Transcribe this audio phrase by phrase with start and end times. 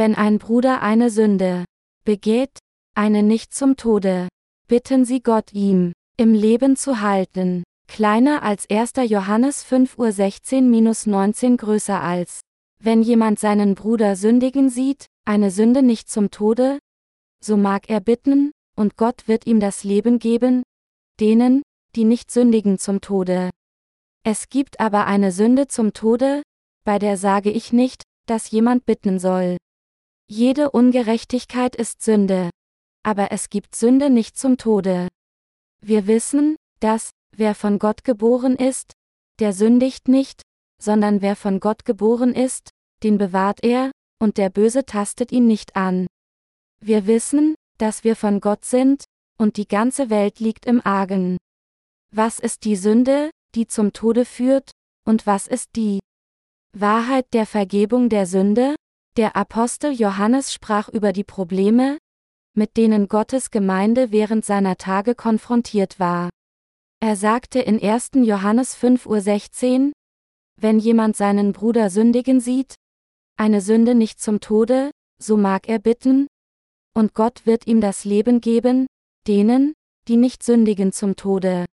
[0.00, 1.66] Wenn ein Bruder eine Sünde
[2.06, 2.58] begeht,
[2.94, 4.28] eine nicht zum Tode,
[4.66, 8.92] bitten Sie Gott ihm, im Leben zu halten, kleiner als 1.
[9.10, 12.40] Johannes 5 Uhr 16-19 größer als,
[12.82, 16.78] wenn jemand seinen Bruder sündigen sieht, eine Sünde nicht zum Tode,
[17.44, 20.62] so mag er bitten, und Gott wird ihm das Leben geben,
[21.20, 21.60] denen,
[21.94, 23.50] die nicht sündigen zum Tode.
[24.24, 26.42] Es gibt aber eine Sünde zum Tode,
[26.86, 29.58] bei der sage ich nicht, dass jemand bitten soll.
[30.32, 32.50] Jede Ungerechtigkeit ist Sünde.
[33.02, 35.08] Aber es gibt Sünde nicht zum Tode.
[35.84, 38.92] Wir wissen, dass, wer von Gott geboren ist,
[39.40, 40.42] der sündigt nicht,
[40.80, 42.70] sondern wer von Gott geboren ist,
[43.02, 43.90] den bewahrt er,
[44.22, 46.06] und der Böse tastet ihn nicht an.
[46.78, 51.38] Wir wissen, dass wir von Gott sind, und die ganze Welt liegt im Argen.
[52.14, 54.70] Was ist die Sünde, die zum Tode führt,
[55.04, 55.98] und was ist die
[56.72, 58.76] Wahrheit der Vergebung der Sünde?
[59.20, 61.98] Der Apostel Johannes sprach über die Probleme,
[62.56, 66.30] mit denen Gottes Gemeinde während seiner Tage konfrontiert war.
[67.00, 68.12] Er sagte in 1.
[68.14, 69.92] Johannes 5.16 Uhr,
[70.58, 72.76] wenn jemand seinen Bruder sündigen sieht,
[73.36, 74.90] eine Sünde nicht zum Tode,
[75.22, 76.26] so mag er bitten,
[76.94, 78.86] und Gott wird ihm das Leben geben,
[79.26, 79.74] denen,
[80.08, 81.66] die nicht sündigen zum Tode.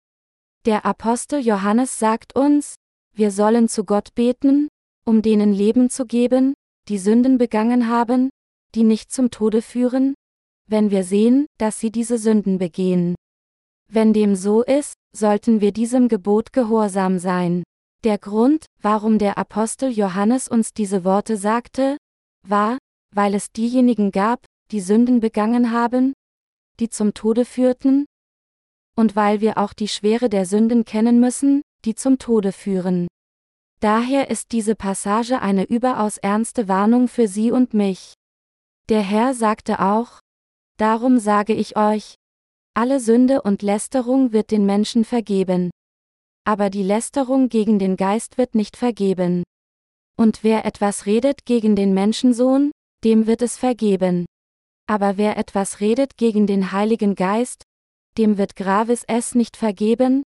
[0.65, 2.77] Der Apostel Johannes sagt uns,
[3.15, 4.69] wir sollen zu Gott beten,
[5.05, 6.55] um denen Leben zu geben,
[6.89, 8.31] die Sünden begangen haben,
[8.75, 10.15] die nicht zum Tode führen,
[10.69, 13.15] wenn wir sehen, dass sie diese Sünden begehen.
[13.91, 17.63] Wenn dem so ist, sollten wir diesem Gebot gehorsam sein.
[18.03, 21.97] Der Grund, warum der Apostel Johannes uns diese Worte sagte,
[22.47, 22.79] war,
[23.15, 26.13] weil es diejenigen gab, die Sünden begangen haben,
[26.81, 28.07] die zum Tode führten,
[28.97, 33.09] und weil wir auch die Schwere der Sünden kennen müssen, die zum Tode führen.
[33.85, 38.15] Daher ist diese Passage eine überaus ernste Warnung für Sie und mich.
[38.89, 40.21] Der Herr sagte auch,
[40.79, 42.15] Darum sage ich euch,
[42.73, 45.69] alle Sünde und Lästerung wird den Menschen vergeben.
[46.47, 49.43] Aber die Lästerung gegen den Geist wird nicht vergeben.
[50.17, 52.71] Und wer etwas redet gegen den Menschensohn,
[53.05, 54.25] dem wird es vergeben.
[54.87, 57.65] Aber wer etwas redet gegen den Heiligen Geist,
[58.17, 60.23] dem wird Gravis es nicht vergeben,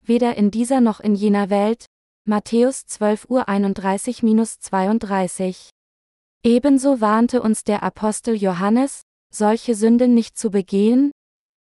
[0.00, 1.86] weder in dieser noch in jener Welt.
[2.26, 5.68] Matthäus 12 Uhr 31-32.
[6.42, 11.12] Ebenso warnte uns der Apostel Johannes, solche Sünden nicht zu begehen,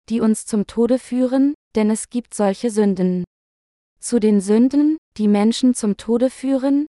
[0.09, 3.23] die uns zum Tode führen, denn es gibt solche Sünden.
[3.99, 6.87] Zu den Sünden, die Menschen zum Tode führen,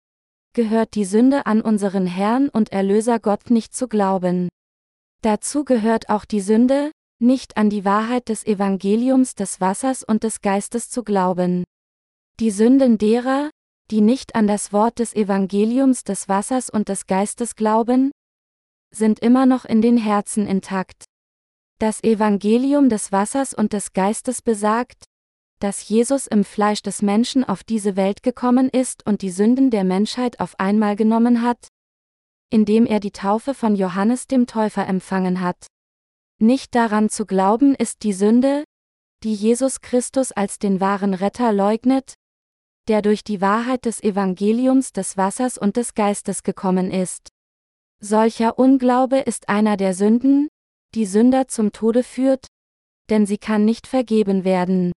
[0.54, 4.48] gehört die Sünde an unseren Herrn und Erlöser Gott nicht zu glauben.
[5.20, 10.40] Dazu gehört auch die Sünde, nicht an die Wahrheit des Evangeliums des Wassers und des
[10.40, 11.64] Geistes zu glauben.
[12.40, 13.50] Die Sünden derer,
[13.90, 18.12] die nicht an das Wort des Evangeliums des Wassers und des Geistes glauben,
[18.90, 21.04] sind immer noch in den Herzen intakt.
[21.78, 25.04] Das Evangelium des Wassers und des Geistes besagt,
[25.58, 29.84] dass Jesus im Fleisch des Menschen auf diese Welt gekommen ist und die Sünden der
[29.84, 31.68] Menschheit auf einmal genommen hat,
[32.48, 35.66] indem er die Taufe von Johannes dem Täufer empfangen hat.
[36.38, 38.64] Nicht daran zu glauben ist die Sünde,
[39.24, 42.14] die Jesus Christus als den wahren Retter leugnet,
[42.88, 47.28] der durch die Wahrheit des Evangeliums des Wassers und des Geistes gekommen ist.
[48.00, 50.48] Solcher Unglaube ist einer der Sünden,
[50.94, 52.46] die Sünder zum Tode führt,
[53.10, 54.92] denn sie kann nicht vergeben werden.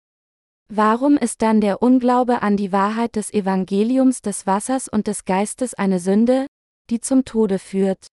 [0.69, 5.73] Warum ist dann der Unglaube an die Wahrheit des Evangeliums des Wassers und des Geistes
[5.73, 6.47] eine Sünde,
[6.89, 8.07] die zum Tode führt.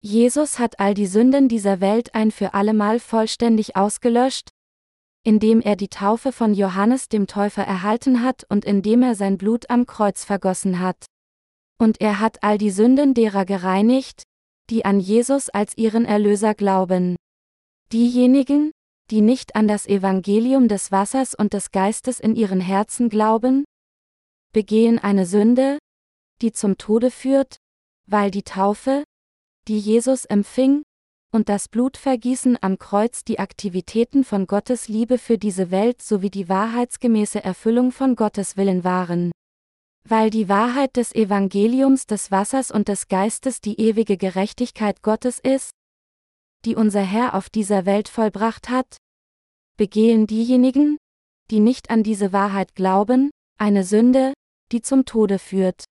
[0.00, 4.50] Jesus hat all die Sünden dieser Welt ein für allemal vollständig ausgelöscht,
[5.26, 9.68] indem er die Taufe von Johannes dem Täufer erhalten hat und indem er sein Blut
[9.70, 11.04] am Kreuz vergossen hat.
[11.78, 14.22] Und er hat all die Sünden derer gereinigt,
[14.70, 17.16] die an Jesus als ihren Erlöser glauben.
[17.92, 18.70] Diejenigen,
[19.10, 23.64] die nicht an das Evangelium des Wassers und des Geistes in ihren Herzen glauben,
[24.52, 25.78] begehen eine Sünde,
[26.40, 27.56] die zum Tode führt,
[28.08, 29.02] weil die Taufe,
[29.66, 30.84] die Jesus empfing,
[31.36, 36.48] und das Blutvergießen am Kreuz die Aktivitäten von Gottes Liebe für diese Welt sowie die
[36.48, 39.30] wahrheitsgemäße Erfüllung von Gottes Willen waren.
[40.08, 45.70] Weil die Wahrheit des Evangeliums des Wassers und des Geistes die ewige Gerechtigkeit Gottes ist,
[46.64, 48.96] die unser Herr auf dieser Welt vollbracht hat,
[49.76, 50.96] begehen diejenigen,
[51.50, 54.32] die nicht an diese Wahrheit glauben, eine Sünde,
[54.72, 55.84] die zum Tode führt.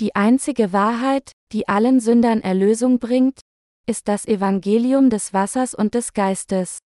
[0.00, 3.40] Die einzige Wahrheit, die allen Sündern Erlösung bringt,
[3.86, 6.78] ist das Evangelium des Wassers und des Geistes.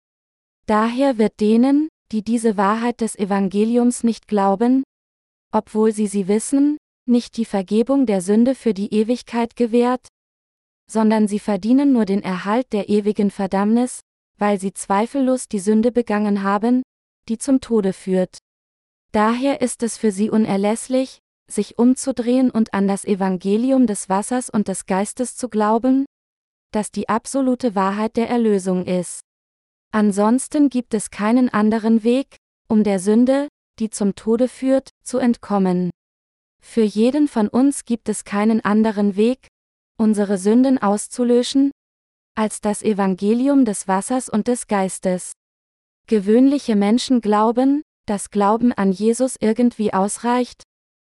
[0.66, 4.84] Daher wird denen, die diese Wahrheit des Evangeliums nicht glauben,
[5.52, 6.76] obwohl sie sie wissen,
[7.06, 10.06] nicht die Vergebung der Sünde für die Ewigkeit gewährt,
[10.90, 14.00] sondern sie verdienen nur den Erhalt der ewigen Verdammnis,
[14.38, 16.82] weil sie zweifellos die Sünde begangen haben,
[17.28, 18.38] die zum Tode führt.
[19.12, 21.18] Daher ist es für sie unerlässlich,
[21.48, 26.06] sich umzudrehen und an das Evangelium des Wassers und des Geistes zu glauben,
[26.72, 29.20] das die absolute Wahrheit der Erlösung ist.
[29.92, 32.36] Ansonsten gibt es keinen anderen Weg,
[32.68, 35.90] um der Sünde, die zum Tode führt, zu entkommen.
[36.62, 39.48] Für jeden von uns gibt es keinen anderen Weg,
[39.98, 41.72] unsere Sünden auszulöschen,
[42.36, 45.32] als das Evangelium des Wassers und des Geistes.
[46.06, 50.62] Gewöhnliche Menschen glauben, dass Glauben an Jesus irgendwie ausreicht,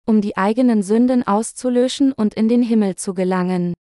[0.05, 3.73] um die eigenen Sünden auszulöschen und in den Himmel zu gelangen.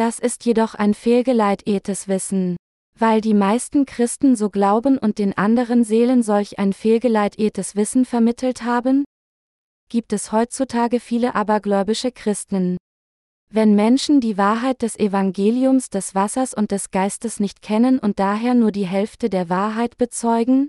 [0.00, 2.56] Das ist jedoch ein fehlgeleitetes Wissen.
[2.98, 8.62] Weil die meisten Christen so glauben und den anderen Seelen solch ein fehlgeleitetes Wissen vermittelt
[8.62, 9.04] haben,
[9.90, 12.78] gibt es heutzutage viele abergläubische Christen.
[13.52, 18.54] Wenn Menschen die Wahrheit des Evangeliums des Wassers und des Geistes nicht kennen und daher
[18.54, 20.68] nur die Hälfte der Wahrheit bezeugen,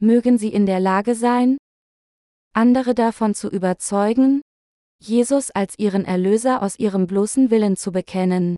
[0.00, 1.58] mögen sie in der Lage sein,
[2.54, 4.42] andere davon zu überzeugen,
[5.02, 8.56] Jesus als ihren Erlöser aus ihrem bloßen Willen zu bekennen.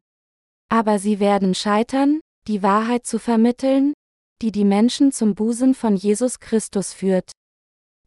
[0.68, 3.94] Aber sie werden scheitern, die Wahrheit zu vermitteln,
[4.42, 7.32] die die Menschen zum Busen von Jesus Christus führt.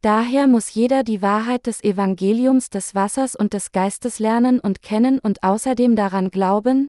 [0.02, 5.18] Daher muss jeder die Wahrheit des Evangeliums des Wassers und des Geistes lernen und kennen
[5.18, 6.86] und außerdem daran glauben,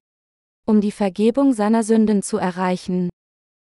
[0.66, 3.08] um die Vergebung seiner Sünden zu erreichen.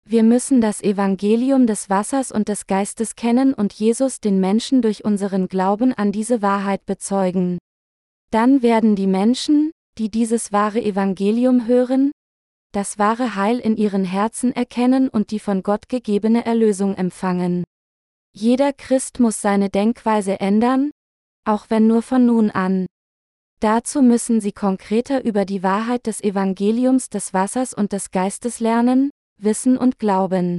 [0.07, 5.05] Wir müssen das Evangelium des Wassers und des Geistes kennen und Jesus den Menschen durch
[5.05, 7.59] unseren Glauben an diese Wahrheit bezeugen.
[8.35, 12.11] Dann werden die Menschen, die dieses wahre Evangelium hören,
[12.73, 17.63] das wahre Heil in ihren Herzen erkennen und die von Gott gegebene Erlösung empfangen.
[18.35, 20.91] Jeder Christ muss seine Denkweise ändern,
[21.45, 22.87] auch wenn nur von nun an.
[23.61, 29.11] Dazu müssen sie konkreter über die Wahrheit des Evangeliums des Wassers und des Geistes lernen,
[29.41, 30.59] wissen und glauben.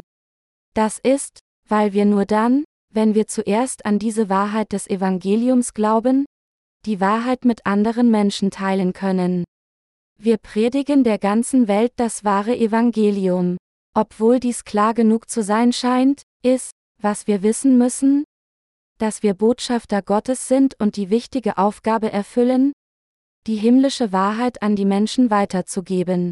[0.75, 2.63] Das ist, weil wir nur dann,
[2.93, 6.23] wenn wir zuerst an diese Wahrheit des Evangeliums glauben,
[6.85, 9.43] die Wahrheit mit anderen Menschen teilen können.
[10.17, 13.57] Wir predigen der ganzen Welt das wahre Evangelium.
[13.93, 16.71] Obwohl dies klar genug zu sein scheint, ist,
[17.01, 18.23] was wir wissen müssen,
[18.97, 22.71] dass wir Botschafter Gottes sind und die wichtige Aufgabe erfüllen,
[23.47, 26.31] die himmlische Wahrheit an die Menschen weiterzugeben.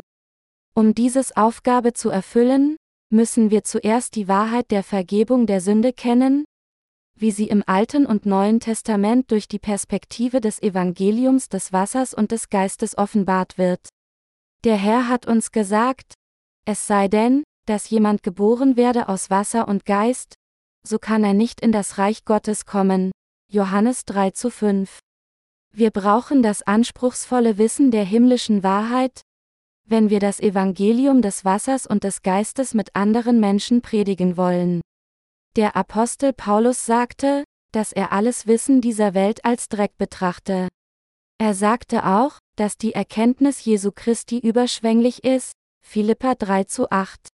[0.74, 2.78] Um dieses Aufgabe zu erfüllen,
[3.12, 6.46] müssen wir zuerst die Wahrheit der Vergebung der Sünde kennen,
[7.19, 12.31] wie sie im Alten und Neuen Testament durch die Perspektive des Evangeliums des Wassers und
[12.31, 13.88] des Geistes offenbart wird.
[14.63, 16.13] Der Herr hat uns gesagt,
[16.65, 20.36] es sei denn, dass jemand geboren werde aus Wasser und Geist,
[20.86, 23.12] so kann er nicht in das Reich Gottes kommen.
[23.51, 25.00] Johannes 3 zu 5.
[25.75, 29.21] Wir brauchen das anspruchsvolle Wissen der himmlischen Wahrheit,
[29.86, 34.81] wenn wir das Evangelium des Wassers und des Geistes mit anderen Menschen predigen wollen.
[35.56, 40.68] Der Apostel Paulus sagte, dass er alles Wissen dieser Welt als Dreck betrachte.
[41.38, 45.54] Er sagte auch, dass die Erkenntnis Jesu Christi überschwänglich ist,
[45.86, 47.27] Philippa 3 zu 8.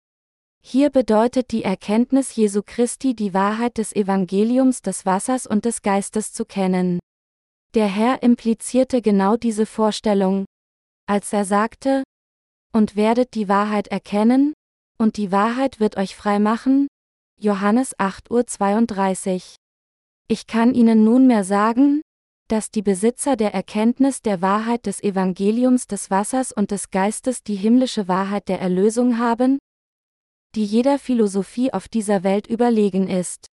[0.62, 6.32] Hier bedeutet die Erkenntnis Jesu Christi die Wahrheit des Evangeliums des Wassers und des Geistes
[6.32, 6.98] zu kennen.
[7.74, 10.46] Der Herr implizierte genau diese Vorstellung,
[11.06, 12.02] als er sagte,
[12.72, 14.54] und werdet die Wahrheit erkennen,
[14.96, 16.88] und die Wahrheit wird euch frei machen,
[17.38, 19.40] Johannes 8.32 Uhr.
[20.28, 22.00] Ich kann Ihnen nunmehr sagen,
[22.48, 27.56] dass die Besitzer der Erkenntnis der Wahrheit des Evangeliums des Wassers und des Geistes die
[27.56, 29.58] himmlische Wahrheit der Erlösung haben,
[30.54, 33.46] die jeder Philosophie auf dieser Welt überlegen ist.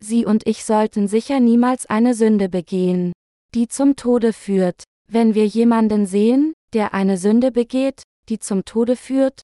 [0.00, 3.12] Sie und ich sollten sicher niemals eine Sünde begehen,
[3.54, 4.84] die zum Tode führt.
[5.10, 9.40] Wenn wir jemanden sehen, der eine Sünde begeht, die zum Tode führt,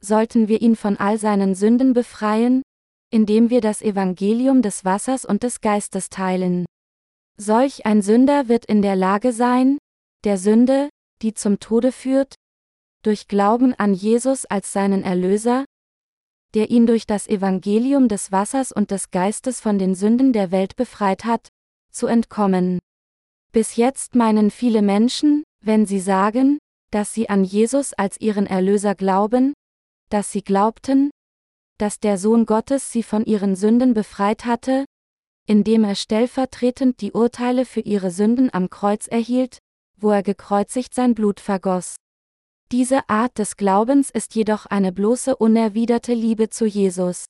[0.00, 2.62] sollten wir ihn von all seinen Sünden befreien,
[3.10, 6.66] indem wir das Evangelium des Wassers und des Geistes teilen.
[7.36, 9.78] Solch ein Sünder wird in der Lage sein,
[10.24, 10.88] der Sünde,
[11.22, 12.34] die zum Tode führt,
[13.02, 15.64] durch Glauben an Jesus als seinen Erlöser,
[16.54, 20.76] der ihn durch das Evangelium des Wassers und des Geistes von den Sünden der Welt
[20.76, 21.48] befreit hat,
[21.90, 22.78] zu entkommen.
[23.52, 26.58] Bis jetzt meinen viele Menschen, wenn sie sagen,
[26.90, 29.52] dass sie an Jesus als ihren Erlöser glauben,
[30.10, 31.10] dass sie glaubten,
[31.78, 34.84] dass der Sohn Gottes sie von ihren Sünden befreit hatte,
[35.46, 39.58] indem er stellvertretend die Urteile für ihre Sünden am Kreuz erhielt,
[39.96, 41.96] wo er gekreuzigt sein Blut vergoss.
[42.70, 47.24] Diese Art des Glaubens ist jedoch eine bloße unerwiderte Liebe zu Jesus.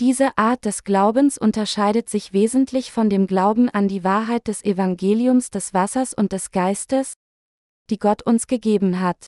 [0.00, 5.50] Diese Art des Glaubens unterscheidet sich wesentlich von dem Glauben an die Wahrheit des Evangeliums
[5.50, 7.14] des Wassers und des Geistes,
[7.88, 9.26] die Gott uns gegeben hat.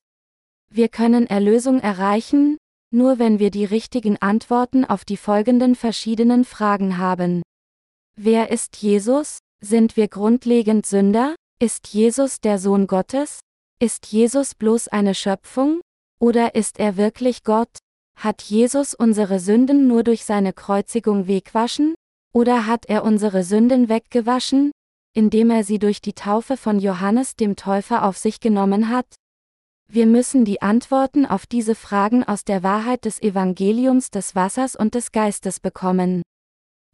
[0.70, 2.58] Wir können Erlösung erreichen,
[2.90, 7.42] nur wenn wir die richtigen Antworten auf die folgenden verschiedenen Fragen haben.
[8.16, 9.38] Wer ist Jesus?
[9.60, 11.34] Sind wir grundlegend Sünder?
[11.60, 13.40] Ist Jesus der Sohn Gottes?
[13.80, 15.80] Ist Jesus bloß eine Schöpfung?
[16.20, 17.78] Oder ist er wirklich Gott?
[18.16, 21.94] Hat Jesus unsere Sünden nur durch seine Kreuzigung wegwaschen?
[22.32, 24.72] Oder hat er unsere Sünden weggewaschen,
[25.14, 29.06] indem er sie durch die Taufe von Johannes dem Täufer auf sich genommen hat?
[29.90, 34.94] Wir müssen die Antworten auf diese Fragen aus der Wahrheit des Evangeliums des Wassers und
[34.94, 36.22] des Geistes bekommen.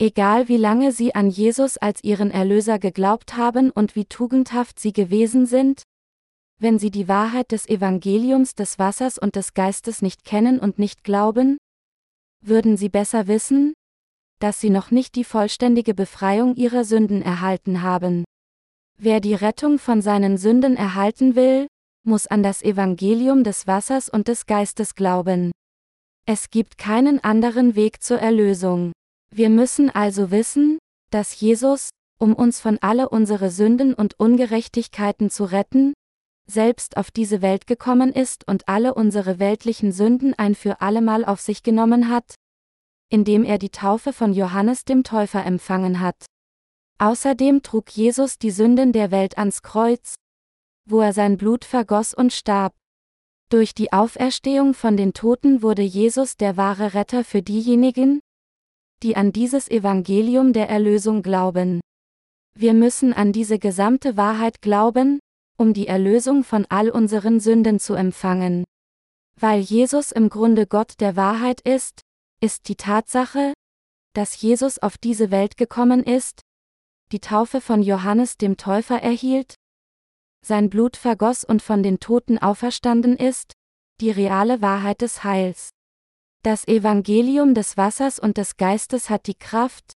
[0.01, 4.93] Egal wie lange Sie an Jesus als Ihren Erlöser geglaubt haben und wie tugendhaft Sie
[4.93, 5.83] gewesen sind,
[6.61, 11.03] wenn Sie die Wahrheit des Evangeliums des Wassers und des Geistes nicht kennen und nicht
[11.03, 11.59] glauben,
[12.43, 13.75] würden Sie besser wissen,
[14.39, 18.25] dass Sie noch nicht die vollständige Befreiung Ihrer Sünden erhalten haben.
[18.99, 21.67] Wer die Rettung von seinen Sünden erhalten will,
[22.05, 25.53] muss an das Evangelium des Wassers und des Geistes glauben.
[26.27, 28.93] Es gibt keinen anderen Weg zur Erlösung.
[29.31, 30.79] Wir müssen also wissen,
[31.11, 35.93] dass Jesus, um uns von alle unsere Sünden und Ungerechtigkeiten zu retten,
[36.47, 41.41] selbst auf diese Welt gekommen ist und alle unsere weltlichen Sünden ein für allemal auf
[41.41, 42.35] sich genommen hat,
[43.11, 46.27] indem er die Taufe von Johannes dem Täufer empfangen hat.
[46.99, 50.15] Außerdem trug Jesus die Sünden der Welt ans Kreuz,
[50.87, 52.75] wo er sein Blut vergoss und starb.
[53.51, 58.21] Durch die Auferstehung von den Toten wurde Jesus der wahre Retter für diejenigen,
[59.03, 61.81] die an dieses Evangelium der Erlösung glauben.
[62.57, 65.21] Wir müssen an diese gesamte Wahrheit glauben,
[65.57, 68.65] um die Erlösung von all unseren Sünden zu empfangen.
[69.39, 72.01] Weil Jesus im Grunde Gott der Wahrheit ist,
[72.41, 73.53] ist die Tatsache,
[74.15, 76.41] dass Jesus auf diese Welt gekommen ist,
[77.13, 79.55] die Taufe von Johannes dem Täufer erhielt,
[80.45, 83.55] sein Blut vergoss und von den Toten auferstanden ist,
[84.01, 85.71] die reale Wahrheit des Heils.
[86.43, 89.95] Das Evangelium des Wassers und des Geistes hat die Kraft,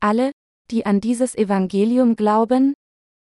[0.00, 0.32] alle,
[0.70, 2.74] die an dieses Evangelium glauben,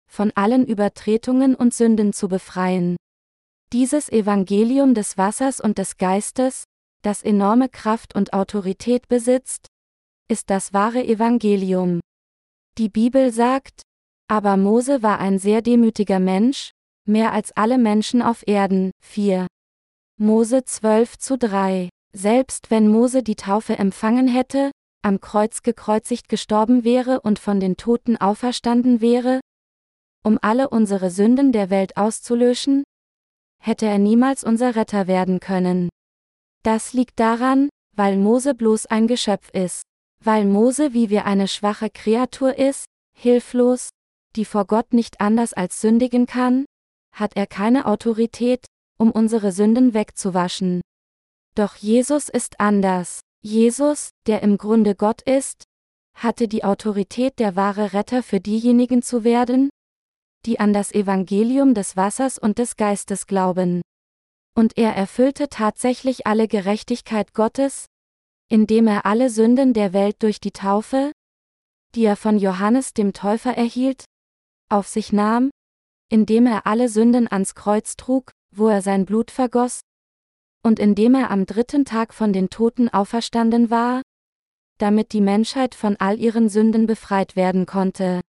[0.10, 2.96] von allen Übertretungen und Sünden zu befreien.
[3.74, 6.64] Dieses Evangelium des Wassers und des Geistes,
[7.04, 9.68] das enorme Kraft und Autorität besitzt,
[10.30, 12.00] ist das wahre Evangelium.
[12.78, 13.82] Die Bibel sagt,
[14.28, 16.72] aber Mose war ein sehr demütiger Mensch,
[17.06, 18.92] mehr als alle Menschen auf Erden.
[19.02, 19.48] 4.
[20.20, 21.90] Mose 12 zu 3.
[22.14, 24.72] Selbst wenn Mose die Taufe empfangen hätte,
[25.04, 29.40] am Kreuz gekreuzigt gestorben wäre und von den Toten auferstanden wäre,
[30.24, 32.84] um alle unsere Sünden der Welt auszulöschen,
[33.62, 35.90] hätte er niemals unser Retter werden können.
[36.64, 39.84] Das liegt daran, weil Mose bloß ein Geschöpf ist.
[40.24, 42.86] Weil Mose wie wir eine schwache Kreatur ist,
[43.18, 43.90] hilflos,
[44.38, 46.66] die vor Gott nicht anders als sündigen kann,
[47.12, 48.66] hat er keine Autorität,
[48.98, 50.82] um unsere Sünden wegzuwaschen.
[51.56, 53.22] Doch Jesus ist anders.
[53.42, 55.64] Jesus, der im Grunde Gott ist,
[56.16, 59.70] hatte die Autorität der wahre Retter für diejenigen zu werden,
[60.46, 63.82] die an das Evangelium des Wassers und des Geistes glauben.
[64.56, 67.86] Und er erfüllte tatsächlich alle Gerechtigkeit Gottes,
[68.50, 71.12] indem er alle Sünden der Welt durch die Taufe,
[71.96, 74.06] die er von Johannes dem Täufer erhielt,
[74.70, 75.50] auf sich nahm,
[76.10, 79.82] indem er alle Sünden ans Kreuz trug, wo er sein Blut vergoss,
[80.64, 84.02] und indem er am dritten Tag von den Toten auferstanden war,
[84.78, 88.22] damit die Menschheit von all ihren Sünden befreit werden konnte.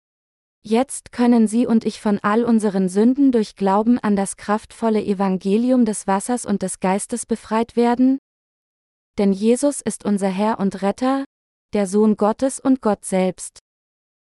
[0.62, 5.84] Jetzt können Sie und ich von all unseren Sünden durch Glauben an das kraftvolle Evangelium
[5.84, 8.18] des Wassers und des Geistes befreit werden?
[9.18, 11.24] Denn Jesus ist unser Herr und Retter,
[11.74, 13.58] der Sohn Gottes und Gott selbst.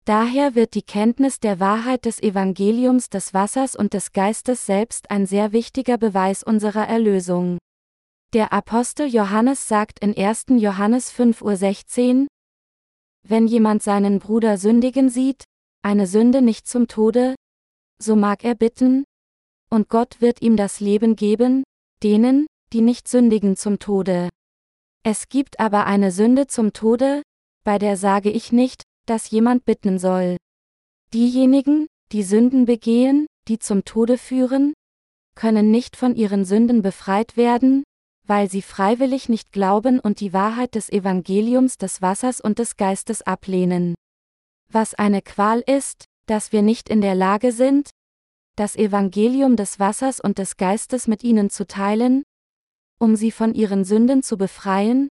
[0.04, 5.26] Daher wird die Kenntnis der Wahrheit des Evangeliums des Wassers und des Geistes selbst ein
[5.26, 7.58] sehr wichtiger Beweis unserer Erlösung.
[8.32, 10.46] Der Apostel Johannes sagt in 1.
[10.50, 12.26] Johannes 5.16 Uhr,
[13.26, 15.44] Wenn jemand seinen Bruder sündigen sieht,
[15.82, 17.34] eine Sünde nicht zum Tode,
[18.00, 19.04] so mag er bitten,
[19.70, 21.64] und Gott wird ihm das Leben geben,
[22.02, 24.28] denen, die nicht sündigen zum Tode.
[25.02, 27.22] Es gibt aber eine Sünde zum Tode,
[27.64, 30.36] bei der sage ich nicht, dass jemand bitten soll.
[31.12, 34.72] Diejenigen, die Sünden begehen, die zum Tode führen,
[35.34, 37.82] können nicht von ihren Sünden befreit werden,
[38.28, 43.22] weil sie freiwillig nicht glauben und die Wahrheit des Evangeliums des Wassers und des Geistes
[43.22, 43.96] ablehnen.
[44.72, 47.90] Was eine Qual ist, dass wir nicht in der Lage sind,
[48.54, 52.22] das Evangelium des Wassers und des Geistes mit ihnen zu teilen,
[53.00, 55.08] um sie von ihren Sünden zu befreien,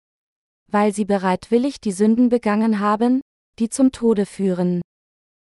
[0.70, 3.20] weil sie bereitwillig die Sünden begangen haben,
[3.62, 4.82] die zum Tode führen.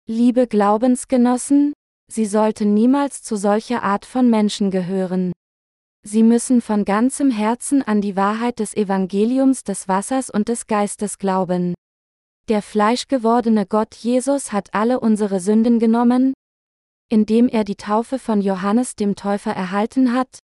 [0.10, 1.74] Liebe Glaubensgenossen,
[2.12, 5.34] Sie sollten niemals zu solcher Art von Menschen gehören.
[6.02, 11.20] Sie müssen von ganzem Herzen an die Wahrheit des Evangeliums des Wassers und des Geistes
[11.20, 11.76] glauben.
[12.50, 16.34] Der fleischgewordene Gott Jesus hat alle unsere Sünden genommen,
[17.10, 20.40] indem er die Taufe von Johannes dem Täufer erhalten hat,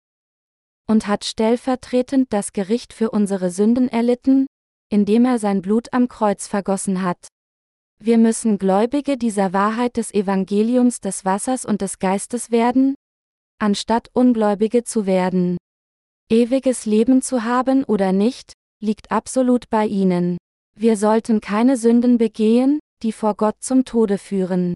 [0.88, 4.46] und hat stellvertretend das Gericht für unsere Sünden erlitten,
[4.90, 7.28] indem er sein Blut am Kreuz vergossen hat.
[8.00, 12.94] Wir müssen Gläubige dieser Wahrheit des Evangeliums des Wassers und des Geistes werden,
[13.58, 15.56] anstatt Ungläubige zu werden.
[16.30, 20.38] Ewiges Leben zu haben oder nicht, liegt absolut bei ihnen.
[20.76, 24.74] Wir sollten keine Sünden begehen, die vor Gott zum Tode führen.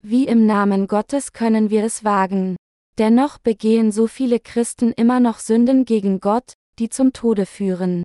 [0.00, 2.56] Wie im Namen Gottes können wir es wagen.
[2.98, 8.04] Dennoch begehen so viele Christen immer noch Sünden gegen Gott, die zum Tode führen.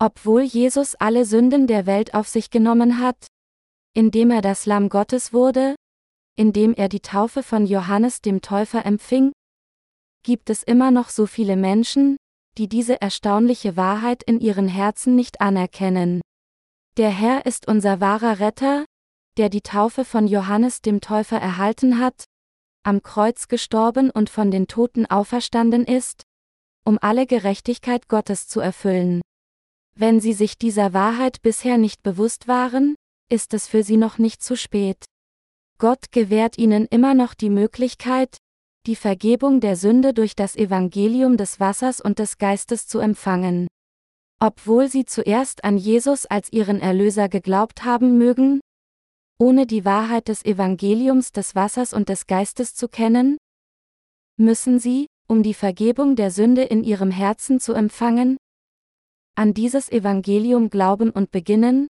[0.00, 3.28] Obwohl Jesus alle Sünden der Welt auf sich genommen hat,
[3.98, 5.74] indem er das Lamm Gottes wurde,
[6.36, 9.32] indem er die Taufe von Johannes dem Täufer empfing,
[10.22, 12.16] gibt es immer noch so viele Menschen,
[12.58, 16.20] die diese erstaunliche Wahrheit in ihren Herzen nicht anerkennen.
[16.96, 18.84] Der Herr ist unser wahrer Retter,
[19.36, 22.22] der die Taufe von Johannes dem Täufer erhalten hat,
[22.84, 26.22] am Kreuz gestorben und von den Toten auferstanden ist,
[26.84, 29.22] um alle Gerechtigkeit Gottes zu erfüllen.
[29.96, 32.94] Wenn sie sich dieser Wahrheit bisher nicht bewusst waren,
[33.30, 35.04] ist es für sie noch nicht zu spät.
[35.78, 38.36] Gott gewährt ihnen immer noch die Möglichkeit,
[38.86, 43.68] die Vergebung der Sünde durch das Evangelium des Wassers und des Geistes zu empfangen.
[44.40, 48.60] Obwohl sie zuerst an Jesus als ihren Erlöser geglaubt haben mögen,
[49.38, 53.36] ohne die Wahrheit des Evangeliums des Wassers und des Geistes zu kennen,
[54.36, 58.36] müssen sie, um die Vergebung der Sünde in ihrem Herzen zu empfangen,
[59.36, 61.86] an dieses Evangelium glauben und beginnen,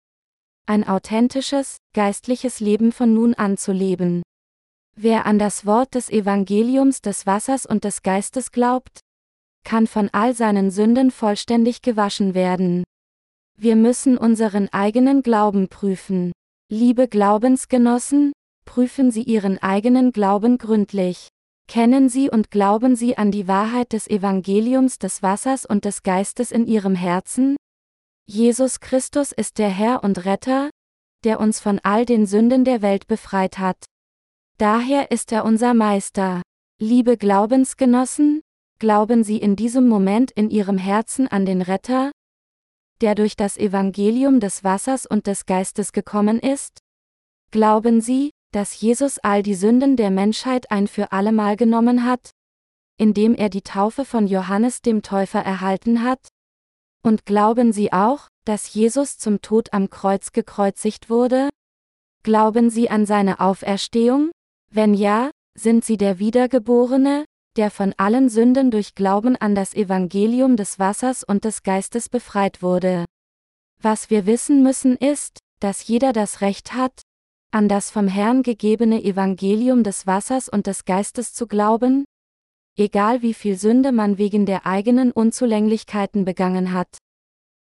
[0.67, 4.23] ein authentisches, geistliches Leben von nun an zu leben.
[4.95, 8.99] Wer an das Wort des Evangeliums des Wassers und des Geistes glaubt,
[9.63, 12.83] kann von all seinen Sünden vollständig gewaschen werden.
[13.57, 16.31] Wir müssen unseren eigenen Glauben prüfen.
[16.69, 18.31] Liebe Glaubensgenossen,
[18.65, 21.29] prüfen Sie Ihren eigenen Glauben gründlich.
[21.67, 26.51] Kennen Sie und glauben Sie an die Wahrheit des Evangeliums des Wassers und des Geistes
[26.51, 27.55] in Ihrem Herzen?
[28.27, 30.71] Jesus Christus ist der Herr und Retter,
[31.23, 33.85] der uns von all den Sünden der Welt befreit hat.
[34.57, 36.41] Daher ist er unser Meister.
[36.79, 38.41] Liebe Glaubensgenossen,
[38.79, 42.11] glauben Sie in diesem Moment in Ihrem Herzen an den Retter,
[43.01, 46.79] der durch das Evangelium des Wassers und des Geistes gekommen ist?
[47.51, 52.31] Glauben Sie, dass Jesus all die Sünden der Menschheit ein für allemal genommen hat,
[52.97, 56.27] indem er die Taufe von Johannes dem Täufer erhalten hat?
[57.05, 61.49] Und glauben Sie auch, dass Jesus zum Tod am Kreuz gekreuzigt wurde?
[62.23, 64.31] Glauben Sie an seine Auferstehung?
[64.71, 67.25] Wenn ja, sind Sie der Wiedergeborene,
[67.57, 72.63] der von allen Sünden durch Glauben an das Evangelium des Wassers und des Geistes befreit
[72.63, 73.05] wurde.
[73.79, 77.03] Was wir wissen müssen ist, dass jeder das Recht hat,
[77.51, 82.05] an das vom Herrn gegebene Evangelium des Wassers und des Geistes zu glauben,
[82.77, 86.97] egal wie viel Sünde man wegen der eigenen Unzulänglichkeiten begangen hat.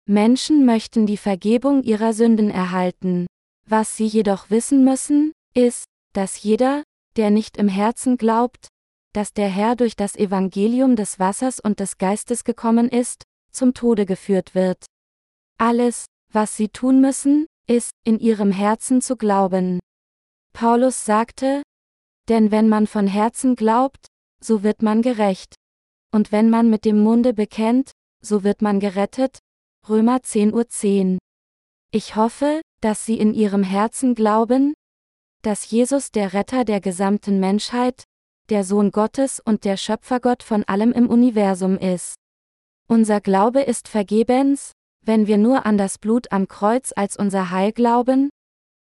[0.05, 3.27] Menschen möchten die Vergebung ihrer Sünden erhalten.
[3.67, 6.83] Was sie jedoch wissen müssen, ist, dass jeder,
[7.15, 8.67] der nicht im Herzen glaubt,
[9.13, 14.05] dass der Herr durch das Evangelium des Wassers und des Geistes gekommen ist, zum Tode
[14.05, 14.85] geführt wird.
[15.59, 19.79] Alles, was sie tun müssen, ist, in ihrem Herzen zu glauben.
[20.53, 21.61] Paulus sagte,
[22.29, 24.07] denn wenn man von Herzen glaubt,
[24.43, 25.55] so wird man gerecht.
[26.11, 29.39] Und wenn man mit dem Munde bekennt, so wird man gerettet.
[29.89, 31.17] Römer 10.10 Uhr 10.
[31.91, 34.73] Ich hoffe, dass Sie in Ihrem Herzen glauben,
[35.41, 38.03] dass Jesus der Retter der gesamten Menschheit,
[38.49, 42.15] der Sohn Gottes und der Schöpfergott von allem im Universum ist.
[42.87, 44.71] Unser Glaube ist vergebens,
[45.05, 48.29] wenn wir nur an das Blut am Kreuz als unser Heil glauben,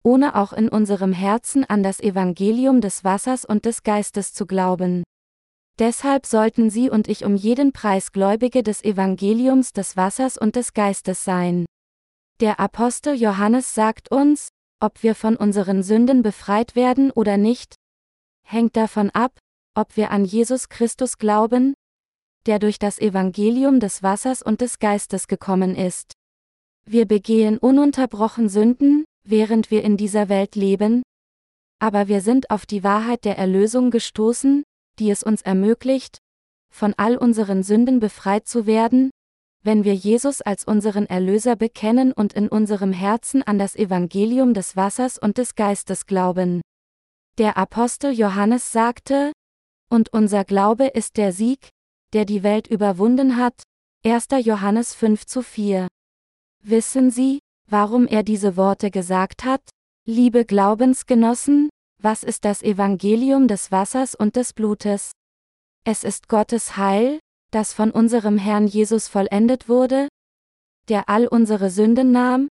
[0.03, 5.03] ohne auch in unserem Herzen an das Evangelium des Wassers und des Geistes zu glauben.
[5.79, 10.73] Deshalb sollten Sie und ich um jeden Preis Gläubige des Evangeliums des Wassers und des
[10.73, 11.65] Geistes sein.
[12.41, 14.49] Der Apostel Johannes sagt uns,
[14.81, 17.75] ob wir von unseren Sünden befreit werden oder nicht,
[18.45, 19.39] hängt davon ab,
[19.73, 21.75] ob wir an Jesus Christus glauben,
[22.45, 26.11] der durch das Evangelium des Wassers und des Geistes gekommen ist.
[26.85, 31.03] Wir begehen ununterbrochen Sünden, während wir in dieser Welt leben,
[31.79, 34.63] aber wir sind auf die Wahrheit der Erlösung gestoßen,
[34.99, 36.19] die es uns ermöglicht,
[36.71, 39.09] von all unseren Sünden befreit zu werden,
[39.63, 44.75] wenn wir Jesus als unseren Erlöser bekennen und in unserem Herzen an das Evangelium des
[44.75, 46.61] Wassers und des Geistes glauben.
[47.37, 49.31] Der Apostel Johannes sagte,
[49.89, 51.69] und unser Glaube ist der Sieg,
[52.13, 53.63] der die Welt überwunden hat.
[54.05, 54.27] 1.
[54.43, 55.87] Johannes 5 zu 4.
[56.63, 59.61] Wissen Sie, warum er diese Worte gesagt hat?
[60.05, 61.69] Liebe Glaubensgenossen,
[62.01, 65.11] was ist das Evangelium des Wassers und des Blutes?
[65.85, 67.19] Es ist Gottes Heil,
[67.51, 70.07] das von unserem Herrn Jesus vollendet wurde,
[70.87, 72.47] der all unsere Sünden nahm,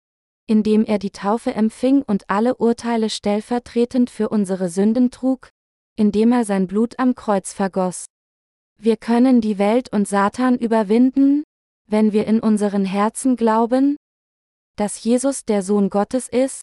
[0.49, 5.49] indem er die Taufe empfing und alle Urteile stellvertretend für unsere Sünden trug,
[5.97, 8.07] indem er sein Blut am Kreuz vergoss.
[8.79, 11.45] Wir können die Welt und Satan überwinden,
[11.89, 13.97] wenn wir in unseren Herzen glauben,
[14.77, 16.63] dass Jesus der Sohn Gottes ist,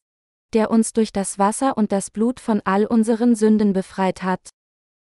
[0.53, 4.49] der uns durch das Wasser und das Blut von all unseren Sünden befreit hat.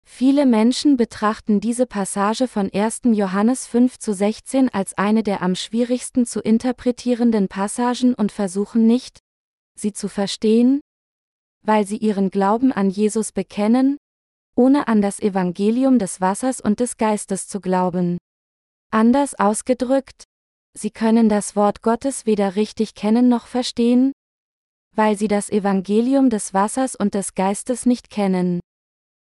[0.07, 3.01] Viele Menschen betrachten diese Passage von 1.
[3.05, 9.19] Johannes 5 zu 16 als eine der am schwierigsten zu interpretierenden Passagen und versuchen nicht,
[9.77, 10.79] sie zu verstehen,
[11.63, 13.97] weil sie ihren Glauben an Jesus bekennen,
[14.55, 18.19] ohne an das Evangelium des Wassers und des Geistes zu glauben.
[18.91, 20.23] Anders ausgedrückt,
[20.73, 24.13] sie können das Wort Gottes weder richtig kennen noch verstehen,
[24.95, 28.59] weil sie das Evangelium des Wassers und des Geistes nicht kennen.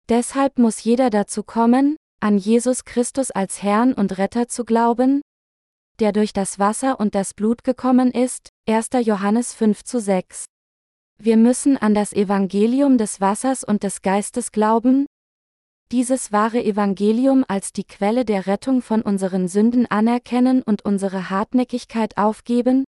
[0.09, 5.21] Deshalb muss jeder dazu kommen, an Jesus Christus als Herrn und Retter zu glauben,
[6.01, 8.89] der durch das Wasser und das Blut gekommen ist, 1.
[9.05, 10.47] Johannes 5 zu 6.
[11.21, 15.07] Wir müssen an das Evangelium des Wassers und des Geistes glauben,
[15.91, 22.19] dieses wahre Evangelium als die Quelle der Rettung von unseren Sünden anerkennen und unsere Hartnäckigkeit
[22.19, 22.85] aufgeben,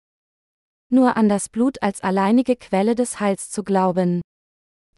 [0.90, 4.22] nur an das Blut als alleinige Quelle des Heils zu glauben.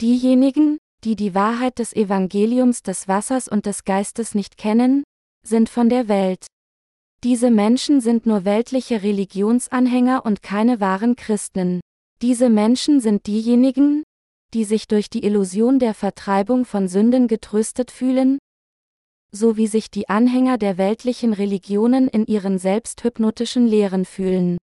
[0.00, 5.04] Diejenigen, die die Wahrheit des Evangeliums des Wassers und des Geistes nicht kennen,
[5.44, 6.46] sind von der Welt.
[7.24, 11.80] Diese Menschen sind nur weltliche Religionsanhänger und keine wahren Christen.
[12.22, 14.04] Diese Menschen sind diejenigen,
[14.54, 18.38] die sich durch die Illusion der Vertreibung von Sünden getröstet fühlen,
[19.30, 24.58] so wie sich die Anhänger der weltlichen Religionen in ihren selbsthypnotischen Lehren fühlen.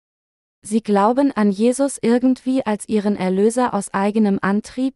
[0.63, 4.95] Sie glauben an Jesus irgendwie als ihren Erlöser aus eigenem Antrieb,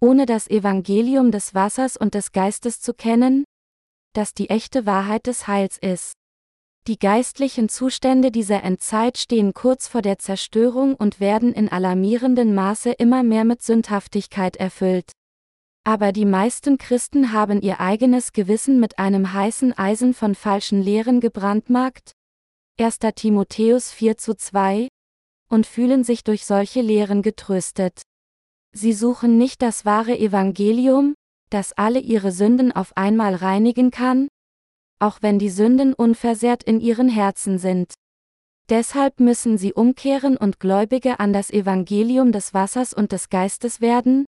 [0.00, 3.44] ohne das Evangelium des Wassers und des Geistes zu kennen,
[4.12, 6.12] das die echte Wahrheit des Heils ist.
[6.86, 12.92] Die geistlichen Zustände dieser Endzeit stehen kurz vor der Zerstörung und werden in alarmierendem Maße
[12.92, 15.12] immer mehr mit Sündhaftigkeit erfüllt.
[15.84, 21.20] Aber die meisten Christen haben ihr eigenes Gewissen mit einem heißen Eisen von falschen Lehren
[21.20, 22.12] gebrandmarkt,
[22.80, 22.98] 1.
[23.16, 24.86] Timotheus 4 zu 2,
[25.50, 28.02] und fühlen sich durch solche Lehren getröstet.
[28.72, 31.14] Sie suchen nicht das wahre Evangelium,
[31.50, 34.28] das alle ihre Sünden auf einmal reinigen kann,
[35.00, 37.94] auch wenn die Sünden unversehrt in ihren Herzen sind.
[38.68, 44.24] Deshalb müssen sie umkehren und Gläubige an das Evangelium des Wassers und des Geistes werden,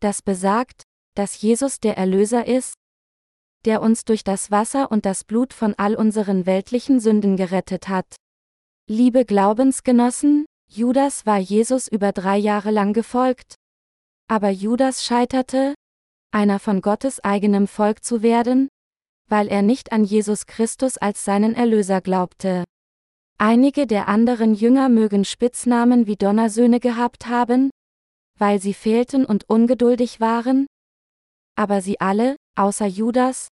[0.00, 0.84] das besagt,
[1.16, 2.72] dass Jesus der Erlöser ist,
[3.64, 8.16] der uns durch das Wasser und das Blut von all unseren weltlichen Sünden gerettet hat.
[8.88, 13.54] Liebe Glaubensgenossen, Judas war Jesus über drei Jahre lang gefolgt.
[14.28, 15.74] Aber Judas scheiterte,
[16.30, 18.68] einer von Gottes eigenem Volk zu werden,
[19.28, 22.64] weil er nicht an Jesus Christus als seinen Erlöser glaubte.
[23.38, 27.70] Einige der anderen Jünger mögen Spitznamen wie Donnersöhne gehabt haben,
[28.38, 30.66] weil sie fehlten und ungeduldig waren,
[31.56, 33.48] aber sie alle, außer Judas,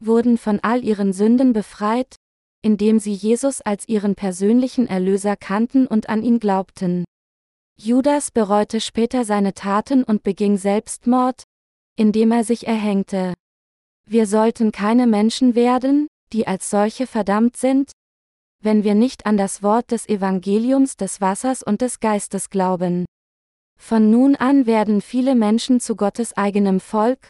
[0.00, 2.16] wurden von all ihren Sünden befreit,
[2.62, 7.04] indem sie Jesus als ihren persönlichen Erlöser kannten und an ihn glaubten.
[7.76, 11.42] Judas bereute später seine Taten und beging Selbstmord,
[11.96, 13.34] indem er sich erhängte.
[14.06, 17.92] Wir sollten keine Menschen werden, die als solche verdammt sind,
[18.60, 23.04] wenn wir nicht an das Wort des Evangeliums des Wassers und des Geistes glauben.
[23.78, 27.28] Von nun an werden viele Menschen zu Gottes eigenem Volk,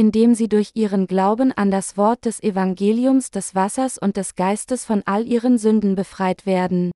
[0.00, 4.86] indem sie durch ihren Glauben an das Wort des Evangeliums des Wassers und des Geistes
[4.86, 6.90] von all ihren Sünden befreit werden.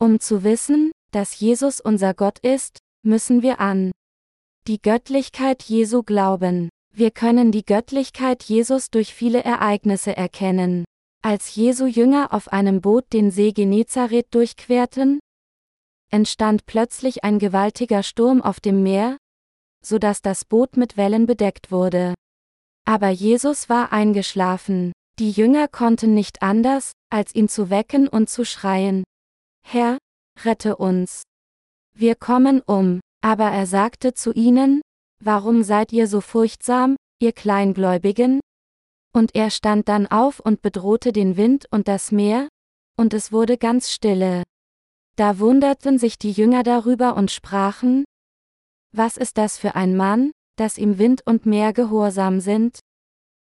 [0.00, 3.92] Um zu wissen, dass Jesus unser Gott ist, müssen wir an
[4.66, 6.70] die Göttlichkeit Jesu glauben.
[6.92, 10.84] Wir können die Göttlichkeit Jesus durch viele Ereignisse erkennen.
[11.22, 15.20] Als Jesu Jünger auf einem Boot den See Genezareth durchquerten,
[16.10, 19.18] entstand plötzlich ein gewaltiger Sturm auf dem Meer,
[19.84, 22.14] so dass das Boot mit Wellen bedeckt wurde.
[22.84, 24.92] Aber Jesus war eingeschlafen.
[25.18, 29.04] Die Jünger konnten nicht anders, als ihn zu wecken und zu schreien.
[29.66, 29.98] Herr,
[30.44, 31.22] rette uns.
[31.96, 33.00] Wir kommen um.
[33.22, 34.82] Aber er sagte zu ihnen,
[35.18, 38.40] Warum seid ihr so furchtsam, ihr Kleingläubigen?
[39.14, 42.48] Und er stand dann auf und bedrohte den Wind und das Meer,
[42.98, 44.42] und es wurde ganz stille.
[45.16, 48.04] Da wunderten sich die Jünger darüber und sprachen,
[48.92, 52.80] was ist das für ein Mann, dass ihm Wind und Meer gehorsam sind?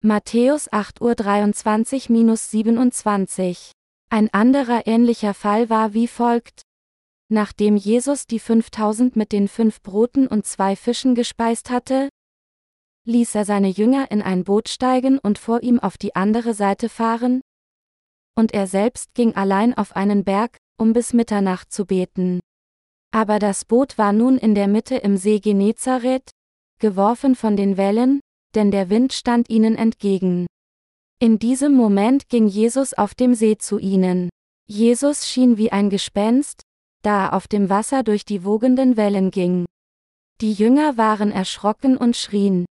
[0.01, 3.71] Matthäus 8.23-27.
[4.09, 6.61] Ein anderer ähnlicher Fall war wie folgt.
[7.27, 12.09] Nachdem Jesus die 5000 mit den fünf Broten und zwei Fischen gespeist hatte,
[13.05, 16.89] ließ er seine Jünger in ein Boot steigen und vor ihm auf die andere Seite
[16.89, 17.41] fahren,
[18.37, 22.41] und er selbst ging allein auf einen Berg, um bis Mitternacht zu beten.
[23.11, 26.31] Aber das Boot war nun in der Mitte im See Genezareth,
[26.79, 28.19] geworfen von den Wellen,
[28.55, 30.47] denn der Wind stand ihnen entgegen.
[31.19, 34.29] In diesem Moment ging Jesus auf dem See zu ihnen.
[34.67, 36.61] Jesus schien wie ein Gespenst,
[37.03, 39.65] da er auf dem Wasser durch die wogenden Wellen ging.
[40.41, 42.65] Die Jünger waren erschrocken und schrien.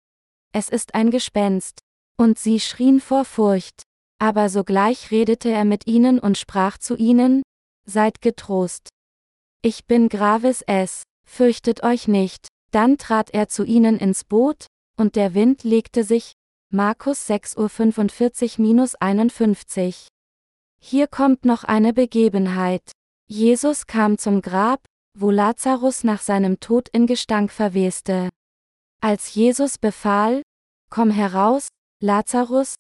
[0.54, 1.80] Es ist ein Gespenst.
[2.18, 3.84] Und sie schrien vor Furcht.
[4.20, 7.42] Aber sogleich redete er mit ihnen und sprach zu ihnen,
[7.86, 8.90] Seid getrost.
[9.64, 12.48] Ich bin Gravis es, fürchtet euch nicht.
[12.72, 16.34] Dann trat er zu ihnen ins Boot, und der Wind legte sich.
[16.74, 20.08] Markus 6.45-51.
[20.82, 22.92] Hier kommt noch eine Begebenheit.
[23.28, 24.86] Jesus kam zum Grab,
[25.18, 28.28] wo Lazarus nach seinem Tod in Gestank verweste.
[29.02, 30.42] Als Jesus befahl,
[30.90, 31.68] Komm heraus,
[32.02, 32.76] Lazarus,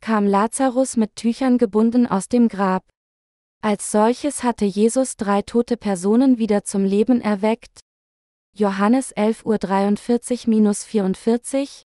[0.00, 2.84] kam Lazarus mit Tüchern gebunden aus dem Grab.
[3.62, 7.80] Als solches hatte Jesus drei tote Personen wieder zum Leben erweckt.
[8.58, 11.84] Johannes 11.43-44,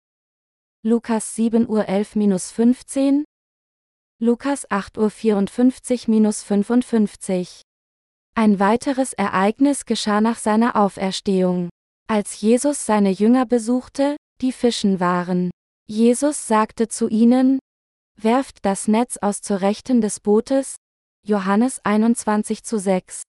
[0.82, 3.24] Lukas 7.11-15,
[4.18, 7.60] Lukas 8.54-55.
[8.34, 11.68] Ein weiteres Ereignis geschah nach seiner Auferstehung.
[12.08, 15.50] Als Jesus seine Jünger besuchte, die fischen waren.
[15.86, 17.58] Jesus sagte zu ihnen,
[18.16, 20.76] Werft das Netz aus zur Rechten des Bootes,
[21.26, 23.24] Johannes 21 zu 6.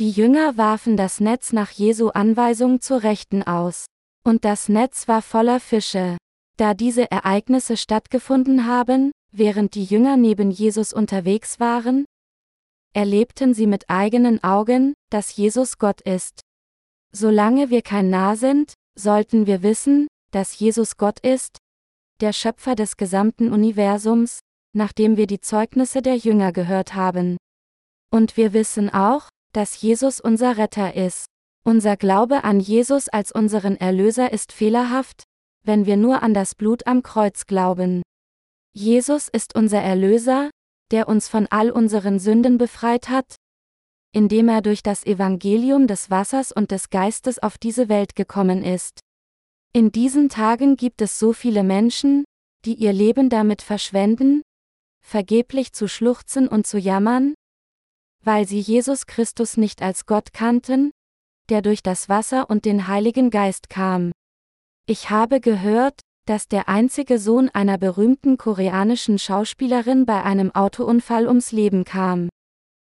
[0.00, 3.86] Die Jünger warfen das Netz nach Jesu Anweisung zur Rechten aus.
[4.24, 6.16] Und das Netz war voller Fische.
[6.56, 12.06] Da diese Ereignisse stattgefunden haben, während die Jünger neben Jesus unterwegs waren,
[12.92, 16.40] erlebten sie mit eigenen Augen, dass Jesus Gott ist.
[17.12, 21.58] Solange wir kein Narr sind, sollten wir wissen, dass Jesus Gott ist,
[22.20, 24.40] der Schöpfer des gesamten Universums,
[24.72, 27.36] nachdem wir die Zeugnisse der Jünger gehört haben.
[28.10, 31.26] Und wir wissen auch, dass Jesus unser Retter ist.
[31.64, 35.24] Unser Glaube an Jesus als unseren Erlöser ist fehlerhaft,
[35.64, 38.02] wenn wir nur an das Blut am Kreuz glauben.
[38.74, 40.50] Jesus ist unser Erlöser,
[40.90, 43.36] der uns von all unseren Sünden befreit hat,
[44.12, 49.00] indem er durch das Evangelium des Wassers und des Geistes auf diese Welt gekommen ist.
[49.72, 52.24] In diesen Tagen gibt es so viele Menschen,
[52.64, 54.42] die ihr Leben damit verschwenden,
[55.04, 57.34] vergeblich zu schluchzen und zu jammern,
[58.24, 60.90] weil sie Jesus Christus nicht als Gott kannten,
[61.50, 64.12] der durch das Wasser und den Heiligen Geist kam.
[64.86, 71.52] Ich habe gehört, dass der einzige Sohn einer berühmten koreanischen Schauspielerin bei einem Autounfall ums
[71.52, 72.28] Leben kam.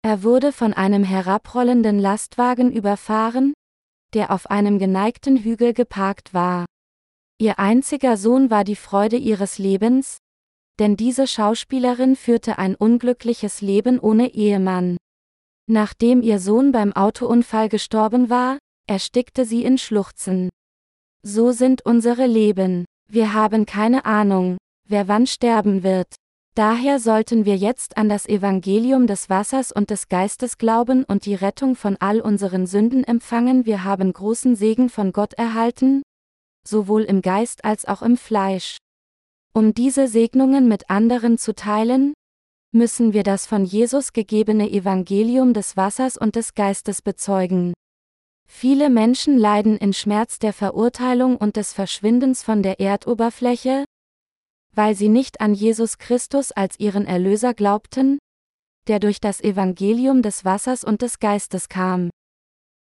[0.01, 3.53] Er wurde von einem herabrollenden Lastwagen überfahren,
[4.13, 6.65] der auf einem geneigten Hügel geparkt war.
[7.39, 10.17] Ihr einziger Sohn war die Freude ihres Lebens,
[10.79, 14.96] denn diese Schauspielerin führte ein unglückliches Leben ohne Ehemann.
[15.69, 20.49] Nachdem ihr Sohn beim Autounfall gestorben war, erstickte sie in Schluchzen.
[21.23, 22.85] So sind unsere Leben.
[23.09, 26.15] Wir haben keine Ahnung, wer wann sterben wird.
[26.55, 31.35] Daher sollten wir jetzt an das Evangelium des Wassers und des Geistes glauben und die
[31.35, 33.65] Rettung von all unseren Sünden empfangen.
[33.65, 36.01] Wir haben großen Segen von Gott erhalten,
[36.65, 38.77] sowohl im Geist als auch im Fleisch.
[39.53, 42.13] Um diese Segnungen mit anderen zu teilen,
[42.77, 47.73] müssen wir das von Jesus gegebene Evangelium des Wassers und des Geistes bezeugen.
[48.47, 53.83] Viele Menschen leiden in Schmerz der Verurteilung und des Verschwindens von der Erdoberfläche,
[54.73, 58.19] weil sie nicht an Jesus Christus als ihren Erlöser glaubten,
[58.87, 62.09] der durch das Evangelium des Wassers und des Geistes kam.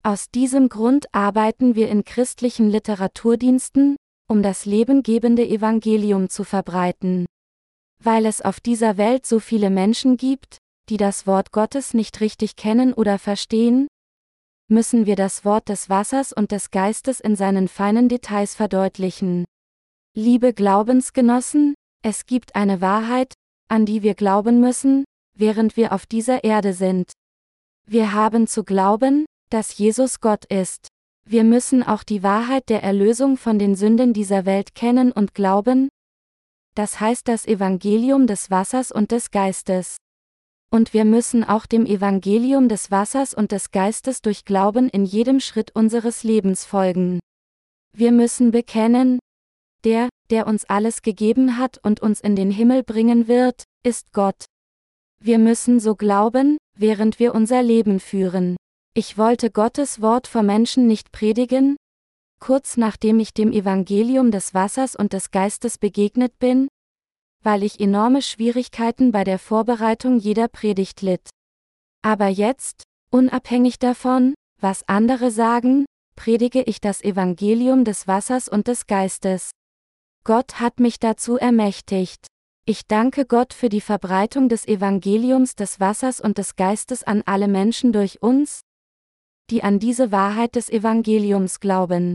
[0.05, 3.97] Aus diesem Grund arbeiten wir in christlichen Literaturdiensten,
[4.29, 7.27] um das lebengebende Evangelium zu verbreiten.
[8.07, 12.55] Weil es auf dieser Welt so viele Menschen gibt, die das Wort Gottes nicht richtig
[12.55, 13.88] kennen oder verstehen,
[14.69, 19.45] müssen wir das Wort des Wassers und des Geistes in seinen feinen Details verdeutlichen.
[20.14, 23.35] Liebe Glaubensgenossen, es gibt eine Wahrheit,
[23.66, 25.05] an die wir glauben müssen,
[25.37, 27.11] während wir auf dieser Erde sind.
[27.90, 30.87] Wir haben zu glauben, dass Jesus Gott ist.
[31.29, 35.88] Wir müssen auch die Wahrheit der Erlösung von den Sünden dieser Welt kennen und glauben,
[36.77, 39.97] das heißt das Evangelium des Wassers und des Geistes.
[40.71, 45.41] Und wir müssen auch dem Evangelium des Wassers und des Geistes durch Glauben in jedem
[45.41, 47.19] Schritt unseres Lebens folgen.
[47.93, 49.19] Wir müssen bekennen,
[49.85, 54.45] der, der uns alles gegeben hat und uns in den Himmel bringen wird, ist Gott.
[55.19, 58.57] Wir müssen so glauben, während wir unser Leben führen.
[58.93, 61.77] Ich wollte Gottes Wort vor Menschen nicht predigen,
[62.47, 66.69] kurz nachdem ich dem Evangelium des Wassers und des Geistes begegnet bin,
[67.43, 71.29] weil ich enorme Schwierigkeiten bei der Vorbereitung jeder Predigt litt.
[72.03, 78.87] Aber jetzt, unabhängig davon, was andere sagen, predige ich das Evangelium des Wassers und des
[78.87, 79.51] Geistes.
[80.23, 82.29] Gott hat mich dazu ermächtigt.
[82.65, 87.49] Ich danke Gott für die Verbreitung des Evangeliums des Wassers und des Geistes an alle
[87.49, 88.61] Menschen durch uns,
[89.51, 92.15] die an diese Wahrheit des Evangeliums glauben.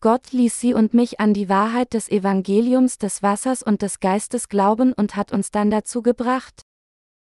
[0.00, 4.48] Gott ließ sie und mich an die Wahrheit des Evangeliums des Wassers und des Geistes
[4.48, 6.62] glauben und hat uns dann dazu gebracht,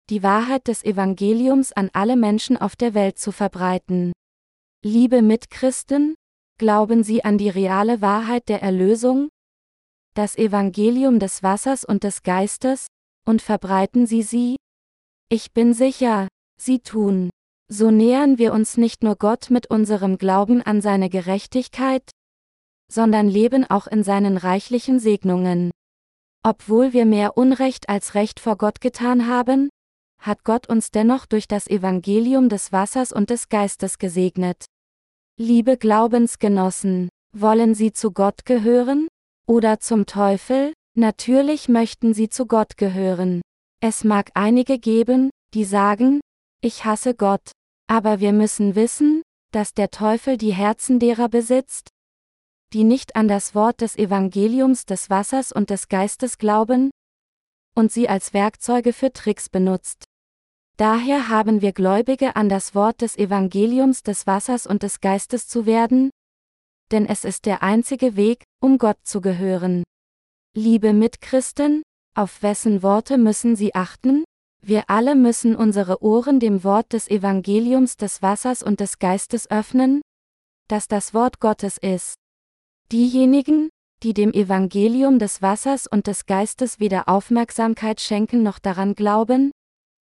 [0.10, 4.13] die Wahrheit des Evangeliums an alle Menschen auf der Welt zu verbreiten.
[4.84, 6.15] Liebe Mitchristen,
[6.57, 9.27] glauben Sie an die reale Wahrheit der Erlösung,
[10.13, 12.88] das Evangelium des Wassers und des Geistes,
[13.25, 14.55] und verbreiten Sie sie?
[15.29, 17.29] Ich bin sicher, Sie tun.
[17.69, 22.10] So nähern wir uns nicht nur Gott mit unserem Glauben an seine Gerechtigkeit,
[22.91, 25.71] sondern leben auch in seinen reichlichen Segnungen.
[26.43, 29.69] Obwohl wir mehr Unrecht als Recht vor Gott getan haben,
[30.19, 34.65] hat Gott uns dennoch durch das Evangelium des Wassers und des Geistes gesegnet.
[35.38, 39.08] Liebe Glaubensgenossen, wollen Sie zu Gott gehören?
[39.47, 40.73] Oder zum Teufel?
[40.95, 43.41] Natürlich möchten Sie zu Gott gehören.
[43.82, 46.19] Es mag einige geben, die sagen,
[46.62, 47.51] ich hasse Gott.
[47.88, 51.89] Aber wir müssen wissen, dass der Teufel die Herzen derer besitzt,
[52.73, 56.91] die nicht an das Wort des Evangeliums des Wassers und des Geistes glauben,
[57.75, 60.05] und sie als Werkzeuge für Tricks benutzt.
[60.77, 65.65] Daher haben wir Gläubige an das Wort des Evangeliums des Wassers und des Geistes zu
[65.65, 66.10] werden,
[66.91, 69.84] denn es ist der einzige Weg, um Gott zu gehören.
[70.55, 71.84] Liebe Mitchristen,
[72.15, 74.25] auf wessen Worte müssen Sie achten?
[74.63, 80.01] Wir alle müssen unsere Ohren dem Wort des Evangeliums des Wassers und des Geistes öffnen,
[80.67, 82.15] das das Wort Gottes ist.
[82.91, 83.69] Diejenigen,
[84.04, 89.51] die dem Evangelium des Wassers und des Geistes weder Aufmerksamkeit schenken noch daran glauben,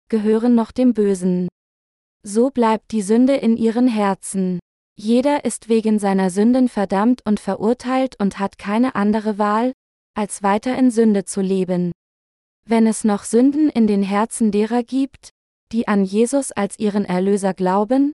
[0.10, 1.48] gehören noch dem Bösen.
[2.24, 4.60] So bleibt die Sünde in ihren Herzen.
[4.98, 9.74] Jeder ist wegen seiner Sünden verdammt und verurteilt und hat keine andere Wahl,
[10.15, 11.91] als weiter in Sünde zu leben.
[12.65, 15.30] Wenn es noch Sünden in den Herzen derer gibt,
[15.72, 18.12] die an Jesus als ihren Erlöser glauben,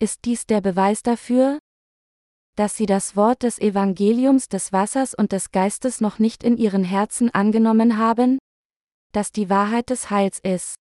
[0.00, 1.58] ist dies der Beweis dafür,
[2.56, 6.84] dass sie das Wort des Evangeliums des Wassers und des Geistes noch nicht in ihren
[6.84, 8.38] Herzen angenommen haben,
[9.12, 10.74] das die Wahrheit des Heils ist.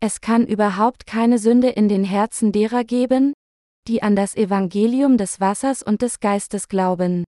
[0.00, 3.34] Es kann überhaupt keine Sünde in den Herzen derer geben,
[3.88, 7.24] die an das Evangelium des Wassers und des Geistes glauben.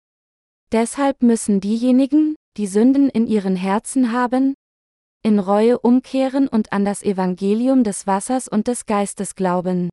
[0.73, 4.55] Deshalb müssen diejenigen, die Sünden in ihren Herzen haben,
[5.23, 9.89] in Reue umkehren und an das Evangelium des Wassers und des Geistes glauben.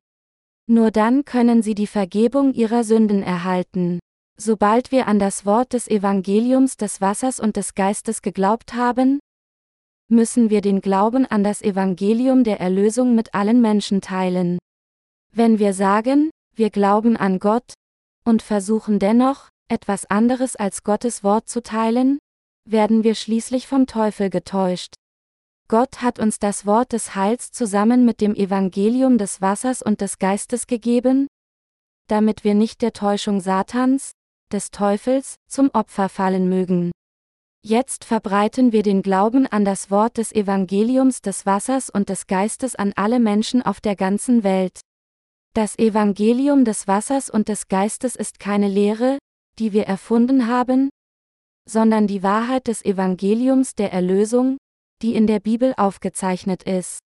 [0.72, 3.98] Nur dann können sie die Vergebung ihrer Sünden erhalten.
[4.38, 9.20] Sobald wir an das Wort des Evangeliums des Wassers und des Geistes geglaubt haben,
[10.08, 14.56] müssen wir den Glauben an das Evangelium der Erlösung mit allen Menschen teilen.
[15.30, 17.74] Wenn wir sagen, wir glauben an Gott,
[18.24, 22.18] und versuchen dennoch, etwas anderes als Gottes Wort zu teilen,
[22.66, 24.94] werden wir schließlich vom Teufel getäuscht.
[25.68, 30.18] Gott hat uns das Wort des Heils zusammen mit dem Evangelium des Wassers und des
[30.18, 31.28] Geistes gegeben,
[32.08, 34.12] damit wir nicht der Täuschung Satans,
[34.52, 36.92] des Teufels, zum Opfer fallen mögen.
[37.64, 42.74] Jetzt verbreiten wir den Glauben an das Wort des Evangeliums des Wassers und des Geistes
[42.74, 44.80] an alle Menschen auf der ganzen Welt.
[45.54, 49.18] Das Evangelium des Wassers und des Geistes ist keine Lehre,
[49.58, 50.90] die wir erfunden haben,
[51.68, 54.56] sondern die Wahrheit des Evangeliums der Erlösung,
[55.02, 57.00] die in der Bibel aufgezeichnet ist.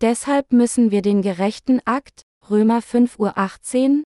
[0.00, 4.02] Deshalb müssen wir den gerechten Akt, Römer 5.18 Uhr,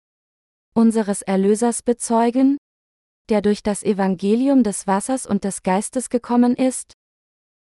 [0.73, 2.57] unseres Erlösers bezeugen,
[3.29, 6.93] der durch das Evangelium des Wassers und des Geistes gekommen ist,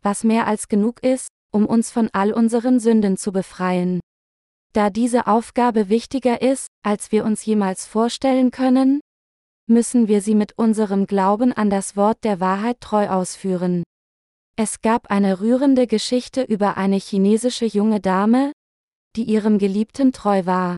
[0.01, 3.99] was mehr als genug ist, um uns von all unseren Sünden zu befreien.
[4.74, 9.01] Da diese Aufgabe wichtiger ist, als wir uns jemals vorstellen können,
[9.68, 13.84] müssen wir sie mit unserem Glauben an das Wort der Wahrheit treu ausführen.
[14.64, 18.51] Es gab eine rührende Geschichte über eine chinesische junge Dame,
[19.16, 20.78] die ihrem Geliebten treu war.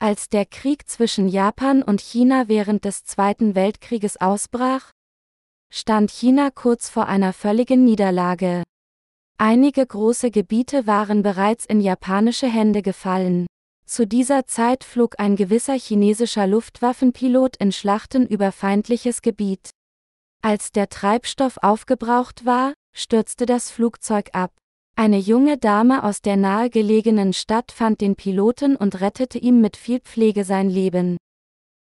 [0.00, 4.90] Als der Krieg zwischen Japan und China während des Zweiten Weltkrieges ausbrach,
[5.70, 8.62] stand China kurz vor einer völligen Niederlage.
[9.36, 13.46] Einige große Gebiete waren bereits in japanische Hände gefallen.
[13.84, 19.68] Zu dieser Zeit flog ein gewisser chinesischer Luftwaffenpilot in Schlachten über feindliches Gebiet.
[20.40, 24.52] Als der Treibstoff aufgebraucht war, stürzte das Flugzeug ab.
[24.94, 30.00] Eine junge Dame aus der nahegelegenen Stadt fand den Piloten und rettete ihm mit viel
[30.00, 31.16] Pflege sein Leben.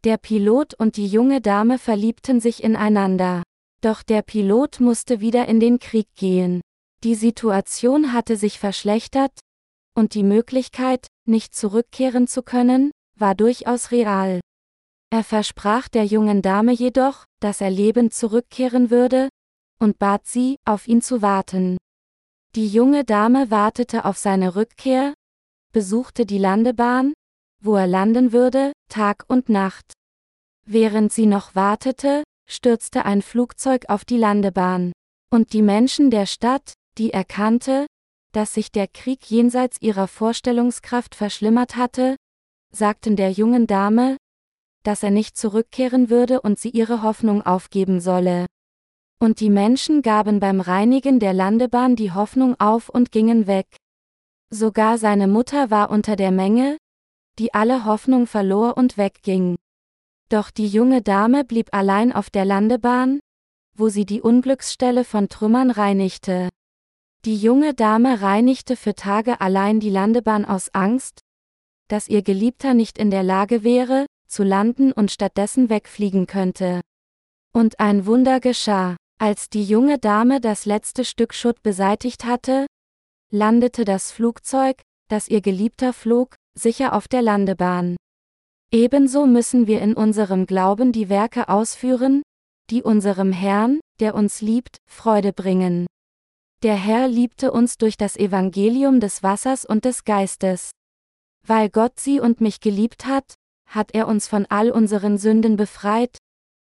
[0.05, 3.43] Der Pilot und die junge Dame verliebten sich ineinander.
[3.81, 6.61] Doch der Pilot musste wieder in den Krieg gehen.
[7.05, 9.39] Die Situation hatte sich verschlechtert,
[9.95, 14.41] und die Möglichkeit, nicht zurückkehren zu können, war durchaus real.
[15.11, 19.29] Er versprach der jungen Dame jedoch, dass er lebend zurückkehren würde,
[19.81, 21.77] und bat sie, auf ihn zu warten.
[22.55, 25.15] Die junge Dame wartete auf seine Rückkehr,
[25.73, 27.15] besuchte die Landebahn,
[27.61, 29.93] wo er landen würde, Tag und Nacht.
[30.67, 34.93] Während sie noch wartete, stürzte ein Flugzeug auf die Landebahn.
[35.31, 37.87] Und die Menschen der Stadt, die erkannte,
[38.33, 42.17] dass sich der Krieg jenseits ihrer Vorstellungskraft verschlimmert hatte,
[42.73, 44.17] sagten der jungen Dame,
[44.85, 48.47] dass er nicht zurückkehren würde und sie ihre Hoffnung aufgeben solle.
[49.25, 53.79] Und die Menschen gaben beim Reinigen der Landebahn die Hoffnung auf und gingen weg.
[54.51, 56.77] Sogar seine Mutter war unter der Menge,
[57.39, 59.57] die alle Hoffnung verlor und wegging.
[60.29, 63.21] Doch die junge Dame blieb allein auf der Landebahn,
[63.75, 66.51] wo sie die Unglücksstelle von Trümmern reinigte.
[67.25, 71.21] Die junge Dame reinigte für Tage allein die Landebahn aus Angst,
[71.89, 76.83] dass ihr Geliebter nicht in der Lage wäre, zu landen und stattdessen wegfliegen könnte.
[77.55, 78.97] Und ein Wunder geschah.
[79.19, 82.67] Als die junge Dame das letzte Stück Schutt beseitigt hatte,
[83.31, 87.97] landete das Flugzeug, das ihr Geliebter flog, sicher auf der Landebahn.
[88.73, 92.23] Ebenso müssen wir in unserem Glauben die Werke ausführen,
[92.71, 95.87] die unserem Herrn, der uns liebt, Freude bringen.
[96.63, 100.71] Der Herr liebte uns durch das Evangelium des Wassers und des Geistes.
[101.47, 103.35] Weil Gott sie und mich geliebt hat,
[103.67, 106.17] hat er uns von all unseren Sünden befreit,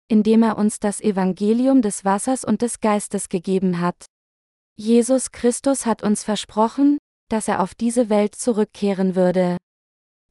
[0.08, 4.06] indem er uns das Evangelium des Wassers und des Geistes gegeben hat.
[4.76, 6.98] Jesus Christus hat uns versprochen,
[7.30, 9.58] dass er auf diese Welt zurückkehren würde.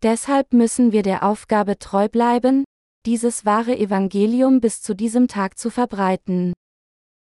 [0.03, 2.64] Deshalb müssen wir der Aufgabe treu bleiben,
[3.07, 6.53] dieses wahre Evangelium bis zu diesem Tag zu verbreiten.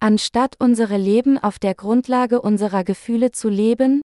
[0.01, 4.01] Anstatt unsere Leben auf der Grundlage unserer Gefühle zu leben,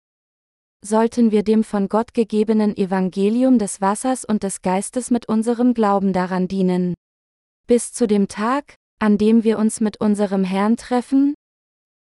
[0.84, 6.14] sollten wir dem von Gott gegebenen Evangelium des Wassers und des Geistes mit unserem Glauben
[6.14, 6.96] daran dienen.
[7.68, 11.34] Bis zu dem Tag, an dem wir uns mit unserem Herrn treffen,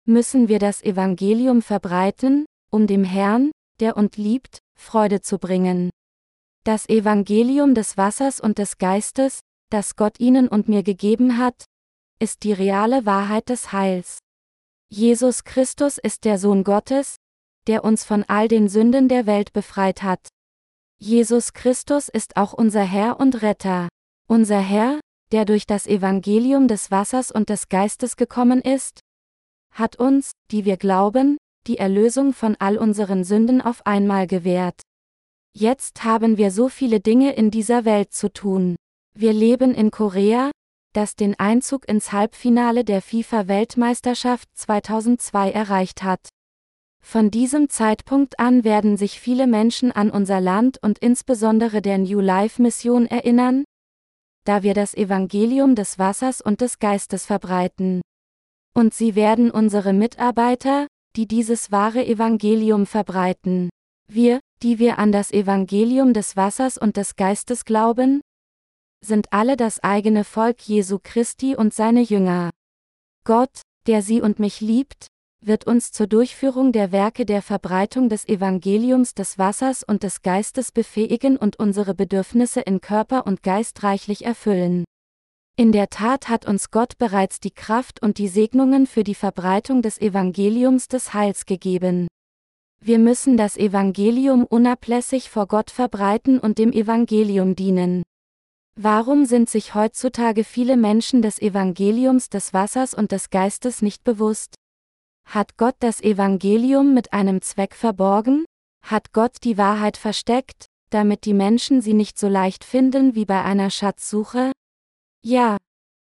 [0.04, 5.90] müssen wir das Evangelium verbreiten, um dem Herrn, der uns liebt, Freude zu bringen.
[6.64, 9.40] Das Evangelium des Wassers und des Geistes,
[9.70, 11.64] das Gott ihnen und mir gegeben hat,
[12.18, 14.18] ist die reale Wahrheit des Heils.
[14.88, 17.16] Jesus Christus ist der Sohn Gottes,
[17.66, 20.28] der uns von all den Sünden der Welt befreit hat.
[20.98, 23.88] Jesus Christus ist auch unser Herr und Retter.
[24.26, 25.00] Unser Herr,
[25.34, 29.00] der durch das Evangelium des Wassers und des Geistes gekommen ist,
[29.72, 34.80] hat uns, die wir glauben, die Erlösung von all unseren Sünden auf einmal gewährt.
[35.52, 38.76] Jetzt haben wir so viele Dinge in dieser Welt zu tun.
[39.12, 40.52] Wir leben in Korea,
[40.92, 46.28] das den Einzug ins Halbfinale der FIFA-Weltmeisterschaft 2002 erreicht hat.
[47.02, 52.20] Von diesem Zeitpunkt an werden sich viele Menschen an unser Land und insbesondere der New
[52.20, 53.64] Life Mission erinnern,
[54.44, 58.02] da wir das Evangelium des Wassers und des Geistes verbreiten.
[58.74, 60.86] Und sie werden unsere Mitarbeiter,
[61.16, 63.70] die dieses wahre Evangelium verbreiten.
[64.08, 68.20] Wir, die wir an das Evangelium des Wassers und des Geistes glauben,
[69.04, 72.50] sind alle das eigene Volk Jesu Christi und seine Jünger.
[73.24, 75.06] Gott, der sie und mich liebt,
[75.46, 80.72] wird uns zur Durchführung der Werke der Verbreitung des Evangeliums des Wassers und des Geistes
[80.72, 84.84] befähigen und unsere Bedürfnisse in Körper und Geist reichlich erfüllen.
[85.56, 89.82] In der Tat hat uns Gott bereits die Kraft und die Segnungen für die Verbreitung
[89.82, 92.08] des Evangeliums des Heils gegeben.
[92.80, 98.02] Wir müssen das Evangelium unablässig vor Gott verbreiten und dem Evangelium dienen.
[98.76, 104.56] Warum sind sich heutzutage viele Menschen des Evangeliums des Wassers und des Geistes nicht bewusst?
[105.26, 108.44] Hat Gott das Evangelium mit einem Zweck verborgen?
[108.84, 113.42] Hat Gott die Wahrheit versteckt, damit die Menschen sie nicht so leicht finden wie bei
[113.42, 114.52] einer Schatzsuche?
[115.22, 115.56] Ja,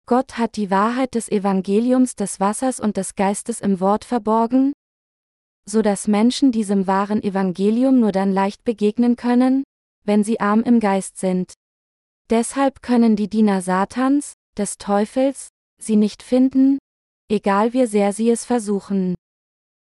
[0.06, 4.74] Gott hat die Wahrheit des Evangeliums des Wassers und des Geistes im Wort verborgen,
[5.66, 9.64] so dass Menschen diesem wahren Evangelium nur dann leicht begegnen können,
[10.04, 11.54] wenn sie arm im Geist sind.
[12.30, 16.80] Deshalb können die Diener Satans, des Teufels, sie nicht finden,
[17.32, 19.16] egal wie sehr sie es versuchen.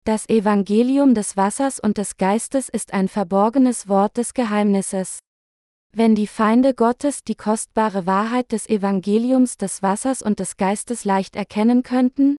[0.03, 5.19] Das Evangelium des Wassers und des Geistes ist ein verborgenes Wort des Geheimnisses.
[5.93, 11.37] Wenn die Feinde Gottes die kostbare Wahrheit des Evangeliums des Wassers und des Geistes leicht
[11.37, 12.35] erkennen könnten,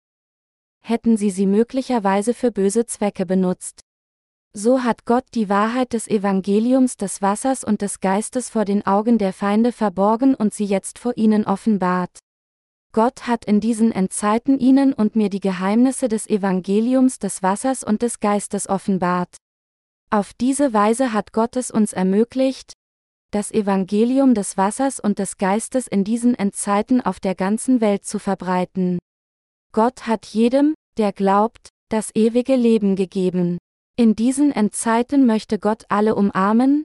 [0.84, 3.80] hätten sie sie möglicherweise für böse Zwecke benutzt.
[4.52, 9.18] So hat Gott die Wahrheit des Evangeliums des Wassers und des Geistes vor den Augen
[9.18, 12.18] der Feinde verborgen und sie jetzt vor ihnen offenbart.
[12.93, 18.03] Gott hat in diesen Endzeiten ihnen und mir die Geheimnisse des Evangeliums des Wassers und
[18.03, 19.36] des Geistes offenbart.
[20.11, 22.72] Auf diese Weise hat Gott es uns ermöglicht,
[23.30, 28.18] das Evangelium des Wassers und des Geistes in diesen Endzeiten auf der ganzen Welt zu
[28.18, 28.99] verbreiten.
[29.72, 33.59] Gott hat jedem, der glaubt, das ewige Leben gegeben.
[33.97, 36.84] In diesen Endzeiten möchte Gott alle umarmen,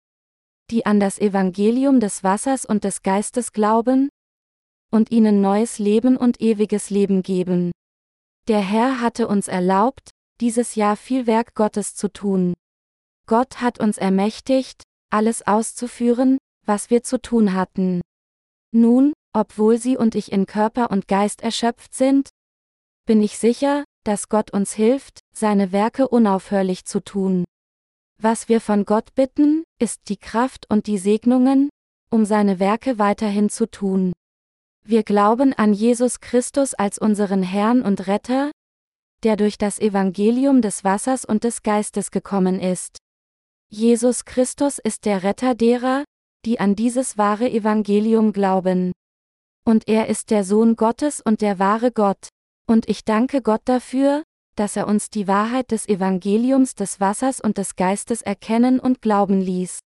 [0.70, 4.10] die an das Evangelium des Wassers und des Geistes glauben,
[4.94, 7.72] und ihnen neues Leben und ewiges Leben geben.
[8.48, 12.54] Der Herr hatte uns erlaubt, dieses Jahr viel Werk Gottes zu tun.
[13.26, 18.02] Gott hat uns ermächtigt, alles auszuführen, was wir zu tun hatten.
[18.72, 22.30] Nun, obwohl Sie und ich in Körper und Geist erschöpft sind,
[23.06, 27.46] bin ich sicher, dass Gott uns hilft, seine Werke unaufhörlich zu tun.
[28.22, 31.70] Was wir von Gott bitten, ist die Kraft und die Segnungen,
[32.12, 34.14] um seine Werke weiterhin zu tun.
[34.86, 38.51] Wir glauben an Jesus Christus als unseren Herrn und Retter,
[39.23, 42.97] der durch das Evangelium des Wassers und des Geistes gekommen ist.
[43.69, 46.03] Jesus Christus ist der Retter derer,
[46.45, 48.91] die an dieses wahre Evangelium glauben.
[49.65, 52.27] Und er ist der Sohn Gottes und der wahre Gott.
[52.67, 54.23] Und ich danke Gott dafür,
[54.55, 59.39] dass er uns die Wahrheit des Evangeliums des Wassers und des Geistes erkennen und glauben
[59.39, 59.79] ließ.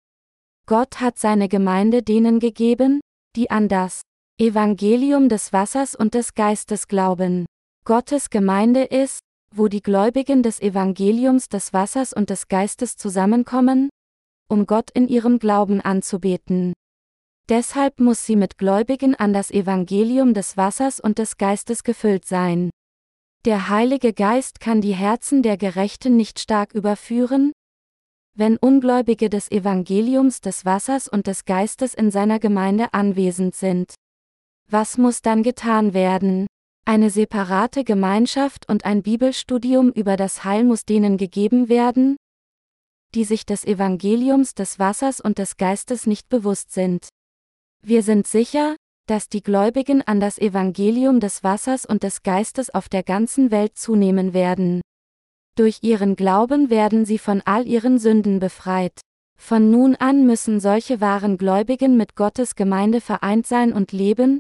[0.66, 3.00] Gott hat seine Gemeinde denen gegeben,
[3.36, 4.02] die an das
[4.40, 7.48] Evangelium des Wassers und des Geistes glauben.
[7.86, 9.22] Gottes Gemeinde ist,
[9.52, 13.90] wo die Gläubigen des Evangeliums des Wassers und des Geistes zusammenkommen,
[14.48, 16.74] um Gott in ihrem Glauben anzubeten.
[17.50, 22.70] Deshalb muss sie mit Gläubigen an das Evangelium des Wassers und des Geistes gefüllt sein.
[23.46, 27.54] Der Heilige Geist kann die Herzen der Gerechten nicht stark überführen,
[28.36, 33.96] wenn Ungläubige des Evangeliums des Wassers und des Geistes in seiner Gemeinde anwesend sind.
[34.70, 36.48] Was muss dann getan werden?
[36.86, 42.18] Eine separate Gemeinschaft und ein Bibelstudium über das Heil muss denen gegeben werden,
[43.16, 47.08] die sich des Evangeliums des Wassers und des Geistes nicht bewusst sind.
[47.82, 48.76] Wir sind sicher,
[49.08, 53.78] dass die Gläubigen an das Evangelium des Wassers und des Geistes auf der ganzen Welt
[53.78, 54.82] zunehmen werden.
[55.56, 59.00] Durch ihren Glauben werden sie von all ihren Sünden befreit.
[59.40, 64.40] Von nun an müssen solche wahren Gläubigen mit Gottes Gemeinde vereint sein und leben,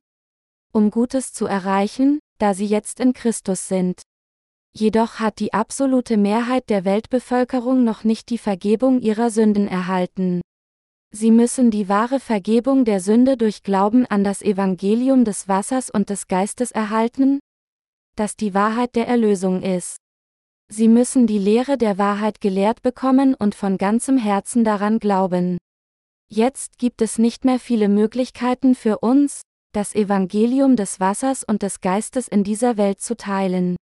[0.77, 4.03] um Gutes zu erreichen, da sie jetzt in Christus sind.
[4.73, 10.41] Jedoch hat die absolute Mehrheit der Weltbevölkerung noch nicht die Vergebung ihrer Sünden erhalten.
[11.11, 16.11] Sie müssen die wahre Vergebung der Sünde durch Glauben an das Evangelium des Wassers und
[16.11, 17.39] des Geistes erhalten,
[18.15, 19.97] das die Wahrheit der Erlösung ist.
[20.71, 25.57] Sie müssen die Lehre der Wahrheit gelehrt bekommen und von ganzem Herzen daran glauben.
[26.29, 29.41] Jetzt gibt es nicht mehr viele Möglichkeiten für uns,
[29.77, 33.75] das Evangelium des Wassers und des Geistes in dieser Welt zu teilen.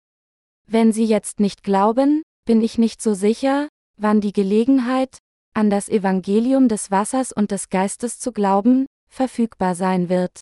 [0.67, 5.19] Wenn Sie jetzt nicht glauben, bin ich nicht so sicher, wann die Gelegenheit,
[5.53, 10.41] an das Evangelium des Wassers und des Geistes zu glauben, verfügbar sein wird.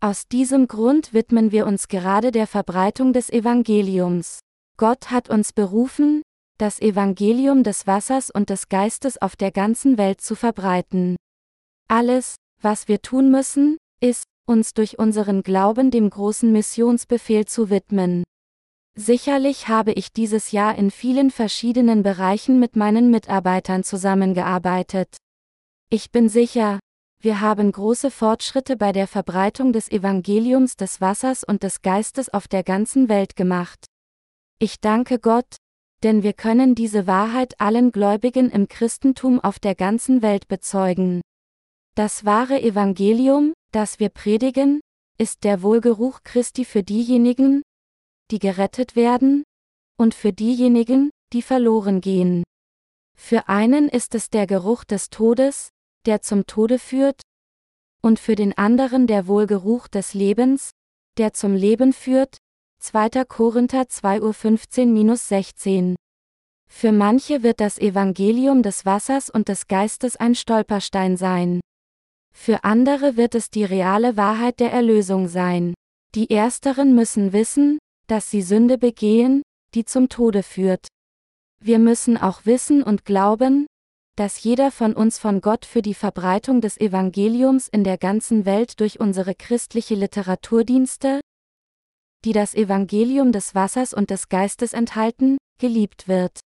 [0.00, 4.40] Aus diesem Grund widmen wir uns gerade der Verbreitung des Evangeliums.
[4.78, 6.22] Gott hat uns berufen,
[6.58, 11.14] das Evangelium des Wassers und des Geistes auf der ganzen Welt zu verbreiten.
[11.86, 18.22] Alles, was wir tun müssen, ist, uns durch unseren Glauben dem großen Missionsbefehl zu widmen.
[18.94, 25.16] Sicherlich habe ich dieses Jahr in vielen verschiedenen Bereichen mit meinen Mitarbeitern zusammengearbeitet.
[25.88, 26.78] Ich bin sicher,
[27.20, 32.48] wir haben große Fortschritte bei der Verbreitung des Evangeliums des Wassers und des Geistes auf
[32.48, 33.86] der ganzen Welt gemacht.
[34.58, 35.56] Ich danke Gott,
[36.02, 41.20] denn wir können diese Wahrheit allen Gläubigen im Christentum auf der ganzen Welt bezeugen.
[41.94, 44.80] Das wahre Evangelium, das wir predigen,
[45.18, 47.62] ist der Wohlgeruch Christi für diejenigen,
[48.30, 49.44] die gerettet werden,
[49.98, 52.44] und für diejenigen, die verloren gehen.
[53.16, 55.70] Für einen ist es der Geruch des Todes,
[56.06, 57.20] der zum Tode führt,
[58.02, 60.70] und für den anderen der Wohlgeruch des Lebens,
[61.18, 62.38] der zum Leben führt.
[62.80, 63.26] 2.
[63.26, 65.94] Korinther 2.15-16
[66.68, 71.60] Für manche wird das Evangelium des Wassers und des Geistes ein Stolperstein sein.
[72.32, 75.74] Für andere wird es die reale Wahrheit der Erlösung sein.
[76.14, 79.42] Die Ersteren müssen wissen, dass sie Sünde begehen,
[79.74, 80.88] die zum Tode führt.
[81.60, 83.66] Wir müssen auch wissen und glauben,
[84.16, 88.80] dass jeder von uns von Gott für die Verbreitung des Evangeliums in der ganzen Welt
[88.80, 91.20] durch unsere christliche Literaturdienste,
[92.24, 96.40] die das Evangelium des Wassers und des Geistes enthalten, geliebt wird.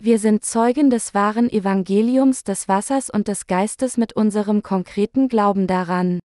[0.00, 5.66] Wir sind Zeugen des wahren Evangeliums des Wassers und des Geistes mit unserem konkreten Glauben
[5.66, 6.20] daran.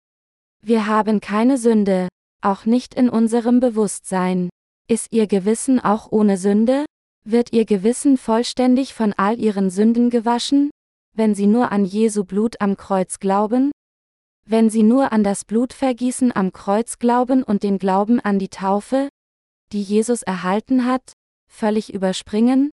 [0.62, 2.08] Wir haben keine Sünde,
[2.40, 4.48] auch nicht in unserem Bewusstsein.
[4.88, 6.86] Ist Ihr Gewissen auch ohne Sünde?
[7.26, 10.70] Wird Ihr Gewissen vollständig von all Ihren Sünden gewaschen,
[11.14, 13.70] wenn Sie nur an Jesu Blut am Kreuz glauben?
[14.46, 19.10] Wenn Sie nur an das Blutvergießen am Kreuz glauben und den Glauben an die Taufe,
[19.72, 21.12] die Jesus erhalten hat,
[21.50, 22.70] völlig überspringen?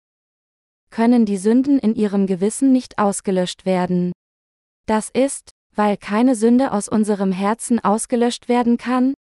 [0.93, 4.11] Können die Sünden in Ihrem Gewissen nicht ausgelöscht werden?
[4.85, 9.15] Das ist, weil keine Sünde aus unserem Herzen ausgelöscht werden kann,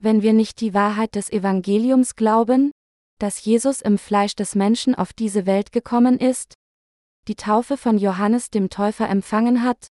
[0.00, 2.72] wenn wir nicht die Wahrheit des Evangeliums glauben,
[3.20, 6.54] dass Jesus im Fleisch des Menschen auf diese Welt gekommen ist,
[7.28, 9.86] die Taufe von Johannes dem Täufer empfangen hat,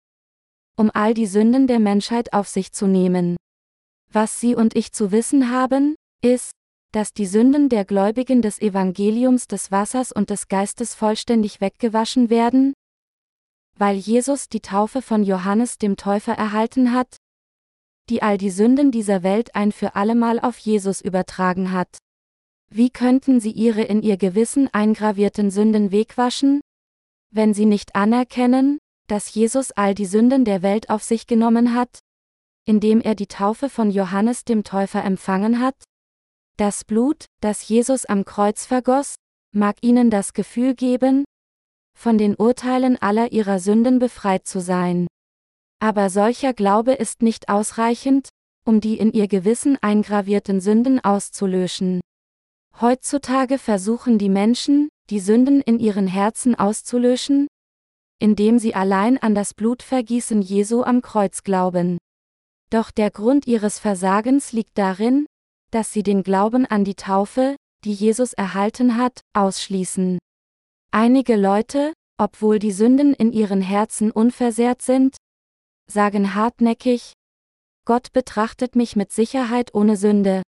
[0.76, 3.38] um all die Sünden der Menschheit auf sich zu nehmen.
[4.12, 6.52] Was Sie und ich zu wissen haben, ist,
[6.96, 12.74] dass die Sünden der Gläubigen des Evangeliums des Wassers und des Geistes vollständig weggewaschen werden,
[13.78, 17.18] weil Jesus die Taufe von Johannes dem Täufer erhalten hat,
[18.10, 21.98] die all die Sünden dieser Welt ein für allemal auf Jesus übertragen hat.
[22.72, 26.62] Wie könnten sie ihre in ihr Gewissen eingravierten Sünden wegwaschen?
[27.30, 32.00] Wenn sie nicht anerkennen, dass Jesus all die Sünden der Welt auf sich genommen hat,
[32.64, 35.76] indem er die Taufe von Johannes dem Täufer empfangen hat?
[36.58, 39.16] Das Blut, das Jesus am Kreuz vergoss,
[39.54, 41.26] mag ihnen das Gefühl geben,
[41.98, 45.08] von den Urteilen aller ihrer Sünden befreit zu sein.
[45.82, 48.30] Aber solcher Glaube ist nicht ausreichend,
[48.66, 52.00] um die in ihr Gewissen eingravierten Sünden auszulöschen.
[52.80, 57.48] Heutzutage versuchen die Menschen, die Sünden in ihren Herzen auszulöschen,
[58.20, 61.98] indem sie allein an das Blutvergießen Jesu am Kreuz glauben.
[62.70, 65.25] Doch der Grund ihres Versagens liegt darin,
[65.76, 70.20] dass sie den Glauben an die Taufe, die Jesus erhalten hat, ausschließen.
[70.92, 75.18] Einige Leute, obwohl die Sünden in ihren Herzen unversehrt sind,
[75.92, 77.12] sagen hartnäckig,
[77.84, 80.44] Gott betrachtet mich mit Sicherheit ohne Sünde,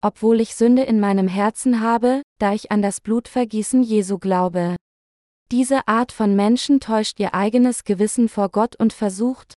[0.00, 4.76] obwohl ich Sünde in meinem Herzen habe, da ich an das Blutvergießen Jesu glaube.
[5.52, 9.52] Diese Art von Menschen täuscht ihr eigenes Gewissen vor Gott und versucht,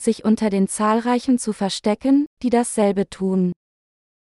[0.00, 3.52] sich unter den zahlreichen zu verstecken, die dasselbe tun.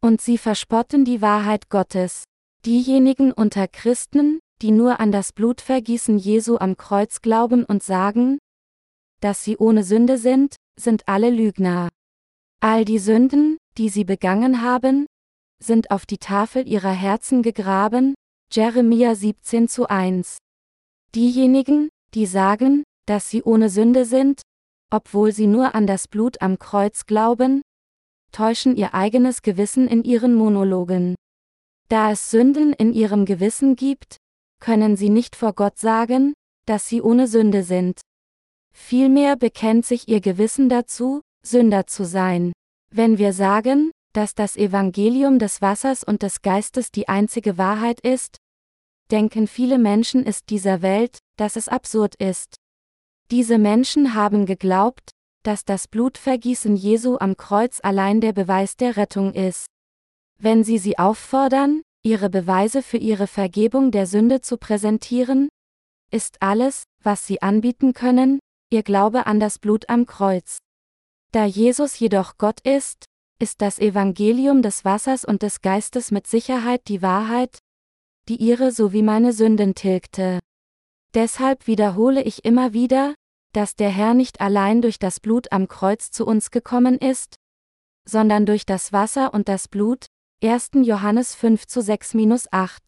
[0.04, 2.24] Und sie verspotten die Wahrheit Gottes.
[2.66, 8.38] Diejenigen unter Christen, die nur an das Blutvergießen Jesu am Kreuz glauben und sagen,
[9.20, 11.88] dass sie ohne Sünde sind, sind alle Lügner.
[12.60, 15.06] All die Sünden, die sie begangen haben,
[15.62, 18.14] sind auf die Tafel ihrer Herzen gegraben,
[18.52, 20.38] Jeremia 17 zu 1.
[21.14, 24.42] Diejenigen, die sagen, dass sie ohne Sünde sind,
[24.90, 27.62] obwohl sie nur an das Blut am Kreuz glauben,
[28.32, 31.14] täuschen ihr eigenes Gewissen in ihren Monologen.
[31.88, 34.16] Da es Sünden in ihrem Gewissen gibt,
[34.60, 36.34] können sie nicht vor Gott sagen,
[36.66, 38.00] dass sie ohne Sünde sind.
[38.74, 42.52] Vielmehr bekennt sich ihr Gewissen dazu, Sünder zu sein.
[42.90, 48.36] Wenn wir sagen, dass das Evangelium des Wassers und des Geistes die einzige Wahrheit ist,
[49.10, 52.54] denken viele Menschen ist dieser Welt, dass es absurd ist.
[53.30, 55.10] Diese Menschen haben geglaubt,
[55.42, 59.66] dass das Blutvergießen Jesu am Kreuz allein der Beweis der Rettung ist.
[60.38, 65.48] Wenn sie sie auffordern, ihre Beweise für ihre Vergebung der Sünde zu präsentieren?
[66.10, 68.40] Ist alles, was sie anbieten können,
[68.70, 70.58] ihr Glaube an das Blut am Kreuz.
[71.32, 73.06] Da Jesus jedoch Gott ist,
[73.38, 77.58] ist das Evangelium des Wassers und des Geistes mit Sicherheit die Wahrheit,
[78.28, 80.40] die ihre sowie meine Sünden tilgte.
[81.14, 83.14] Deshalb wiederhole ich immer wieder,
[83.52, 87.36] dass der Herr nicht allein durch das Blut am Kreuz zu uns gekommen ist,
[88.08, 90.06] sondern durch das Wasser und das Blut,
[90.42, 90.70] 1.
[90.82, 92.78] Johannes 5 zu 6-8.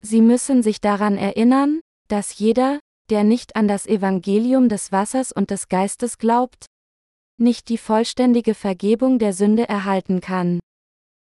[0.00, 5.50] Sie müssen sich daran erinnern, dass jeder, der nicht an das Evangelium des Wassers und
[5.50, 6.66] des Geistes glaubt,
[7.38, 10.60] nicht die vollständige Vergebung der Sünde erhalten kann.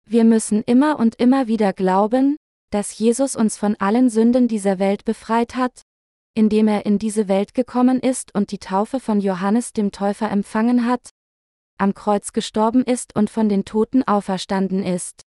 [0.08, 2.38] Wir müssen immer und immer wieder glauben,
[2.72, 5.82] dass Jesus uns von allen Sünden dieser Welt befreit hat,
[6.36, 10.86] indem er in diese Welt gekommen ist und die Taufe von Johannes dem Täufer empfangen
[10.86, 11.10] hat,
[11.78, 15.24] am Kreuz gestorben ist und von den Toten auferstanden ist.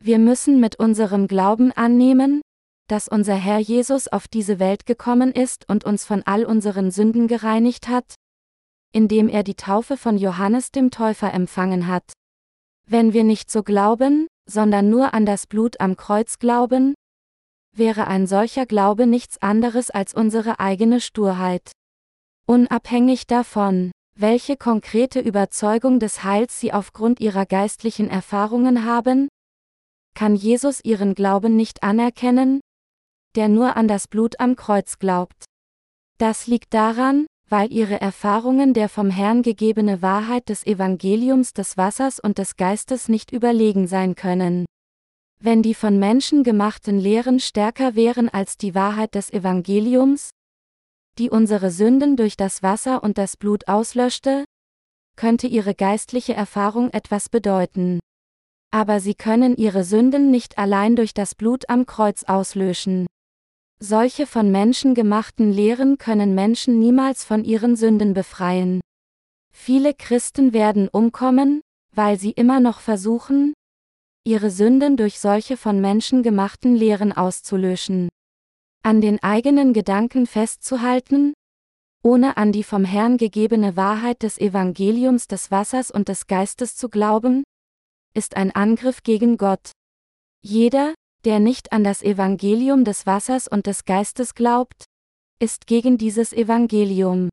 [0.00, 2.42] Wir müssen mit unserem Glauben annehmen,
[2.88, 7.28] dass unser Herr Jesus auf diese Welt gekommen ist und uns von all unseren Sünden
[7.28, 8.16] gereinigt hat,
[8.92, 12.12] indem er die Taufe von Johannes dem Täufer empfangen hat.
[12.86, 16.94] Wenn wir nicht so glauben, sondern nur an das Blut am Kreuz glauben,
[17.76, 21.72] wäre ein solcher Glaube nichts anderes als unsere eigene Sturheit.
[22.46, 29.28] Unabhängig davon, welche konkrete Überzeugung des Heils sie aufgrund ihrer geistlichen Erfahrungen haben,
[30.14, 32.60] kann Jesus ihren Glauben nicht anerkennen,
[33.34, 35.44] der nur an das Blut am Kreuz glaubt.
[36.18, 42.18] Das liegt daran, weil ihre Erfahrungen der vom Herrn gegebene Wahrheit des Evangeliums des Wassers
[42.20, 44.66] und des Geistes nicht überlegen sein können.
[45.44, 50.30] Wenn die von Menschen gemachten Lehren stärker wären als die Wahrheit des Evangeliums,
[51.18, 54.44] die unsere Sünden durch das Wasser und das Blut auslöschte,
[55.16, 57.98] könnte ihre geistliche Erfahrung etwas bedeuten.
[58.70, 63.08] Aber sie können ihre Sünden nicht allein durch das Blut am Kreuz auslöschen.
[63.80, 68.80] Solche von Menschen gemachten Lehren können Menschen niemals von ihren Sünden befreien.
[69.52, 71.62] Viele Christen werden umkommen,
[71.92, 73.54] weil sie immer noch versuchen,
[74.24, 78.08] ihre Sünden durch solche von Menschen gemachten Lehren auszulöschen
[78.82, 81.34] an den eigenen Gedanken festzuhalten,
[82.02, 86.88] ohne an die vom Herrn gegebene Wahrheit des Evangeliums des Wassers und des Geistes zu
[86.88, 87.44] glauben,
[88.12, 89.70] ist ein Angriff gegen Gott.
[90.44, 90.94] Jeder,
[91.24, 94.84] der nicht an das Evangelium des Wassers und des Geistes glaubt,
[95.38, 97.28] ist gegen dieses Evangelium.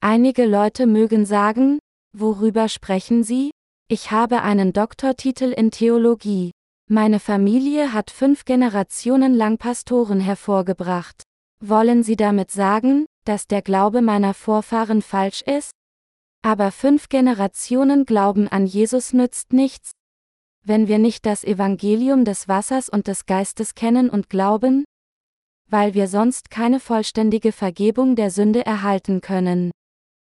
[0.00, 1.78] Einige Leute mögen sagen,
[2.16, 3.50] worüber sprechen Sie?
[3.92, 6.52] Ich habe einen Doktortitel in Theologie.
[6.88, 11.24] Meine Familie hat fünf Generationen lang Pastoren hervorgebracht.
[11.60, 15.72] Wollen Sie damit sagen, dass der Glaube meiner Vorfahren falsch ist?
[16.40, 19.90] Aber fünf Generationen Glauben an Jesus nützt nichts,
[20.64, 24.84] wenn wir nicht das Evangelium des Wassers und des Geistes kennen und glauben?
[25.68, 29.72] Weil wir sonst keine vollständige Vergebung der Sünde erhalten können.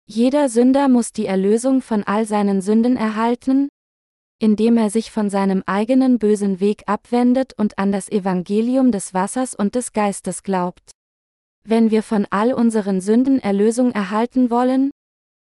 [0.08, 3.70] Jeder Sünder muss die Erlösung von all seinen Sünden erhalten,
[4.40, 9.56] indem er sich von seinem eigenen bösen Weg abwendet und an das Evangelium des Wassers
[9.56, 10.92] und des Geistes glaubt.
[11.68, 14.92] Wenn wir von all unseren Sünden Erlösung erhalten wollen,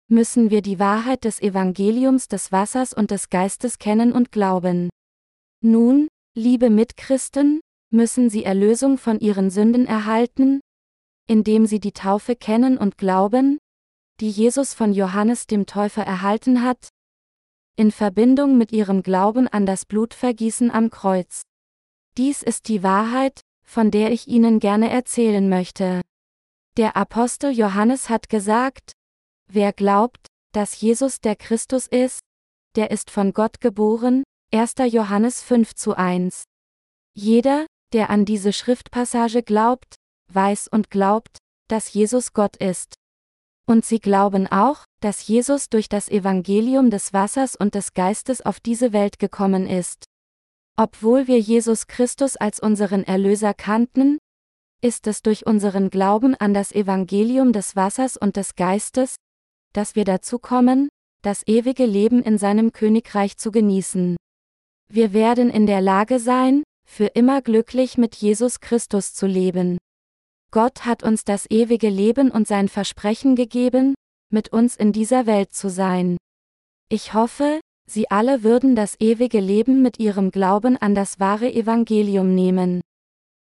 [0.10, 4.89] müssen wir die Wahrheit des Evangeliums des Wassers und des Geistes kennen und glauben.
[5.64, 7.62] Nun, liebe Mitchristen,
[7.93, 10.60] müssen sie Erlösung von ihren Sünden erhalten,
[11.28, 13.58] indem sie die Taufe kennen und glauben,
[14.22, 16.89] die Jesus von Johannes dem Täufer erhalten hat,
[17.76, 21.41] in Verbindung mit ihrem Glauben an das Blutvergießen am Kreuz.
[22.17, 26.01] Dies ist die Wahrheit, von der ich Ihnen gerne erzählen möchte.
[26.78, 28.91] Der Apostel Johannes hat gesagt,
[29.47, 32.19] wer glaubt, dass Jesus der Christus ist,
[32.76, 34.76] der ist von Gott geboren, 1.
[34.91, 36.43] Johannes 5 zu 1.
[37.15, 39.95] Jeder, der an diese Schriftpassage glaubt,
[40.32, 42.93] weiß und glaubt, dass Jesus Gott ist.
[43.68, 48.59] Und sie glauben auch, dass Jesus durch das Evangelium des Wassers und des Geistes auf
[48.59, 50.05] diese Welt gekommen ist.
[50.78, 54.18] Obwohl wir Jesus Christus als unseren Erlöser kannten,
[54.82, 59.16] ist es durch unseren Glauben an das Evangelium des Wassers und des Geistes,
[59.74, 60.89] dass wir dazu kommen,
[61.22, 64.18] das ewige Leben in seinem Königreich zu genießen.
[64.91, 69.78] Wir werden in der Lage sein, für immer glücklich mit Jesus Christus zu leben.
[70.52, 73.95] Gott hat uns das ewige Leben und sein Versprechen gegeben,
[74.30, 76.18] mit uns in dieser Welt zu sein.
[76.89, 82.36] Ich hoffe, Sie alle würden das ewige Leben mit ihrem Glauben an das wahre Evangelium
[82.36, 82.82] nehmen.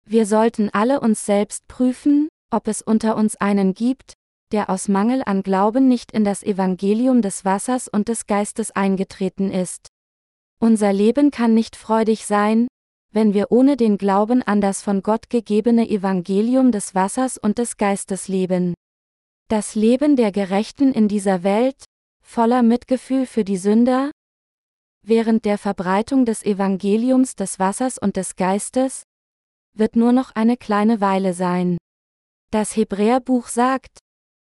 [0.07, 4.15] Wir sollten alle uns selbst prüfen, ob es unter uns einen gibt,
[4.53, 9.51] der aus Mangel an Glauben nicht in das Evangelium des Wassers und des Geistes eingetreten
[9.51, 9.89] ist.
[10.61, 12.67] Unser Leben kann nicht freudig sein,
[13.15, 17.77] wenn wir ohne den Glauben an das von Gott gegebene Evangelium des Wassers und des
[17.77, 18.75] Geistes leben.
[19.49, 21.85] Das Leben der Gerechten in dieser Welt,
[22.27, 24.11] voller Mitgefühl für die Sünder,
[25.07, 29.05] während der Verbreitung des Evangeliums des Wassers und des Geistes,
[29.77, 31.79] wird nur noch eine kleine Weile sein.
[32.51, 33.99] Das Hebräerbuch sagt,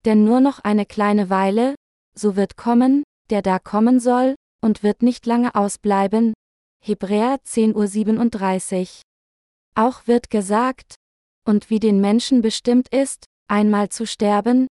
[0.05, 1.75] denn nur noch eine kleine Weile,
[2.15, 6.33] so wird kommen, der da kommen soll, und wird nicht lange ausbleiben,
[6.85, 8.87] Hebräer 10.37 Uhr.
[9.76, 10.97] Auch wird gesagt,
[11.47, 14.66] und wie den Menschen bestimmt ist, einmal zu sterben,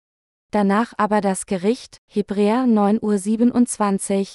[0.52, 4.28] danach aber das Gericht, Hebräer 9.27 Uhr.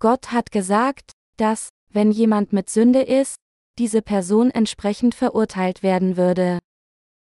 [0.00, 3.36] Gott hat gesagt, dass, wenn jemand mit Sünde ist,
[3.78, 6.58] diese Person entsprechend verurteilt werden würde.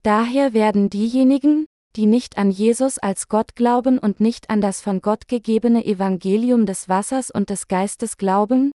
[0.02, 5.02] Daher werden diejenigen, die nicht an Jesus als Gott glauben und nicht an das von
[5.02, 8.72] Gott gegebene Evangelium des Wassers und des Geistes glauben,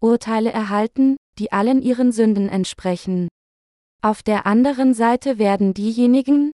[0.00, 3.28] Urteile erhalten, die allen ihren Sünden entsprechen.
[4.02, 6.52] Auf der anderen Seite werden diejenigen,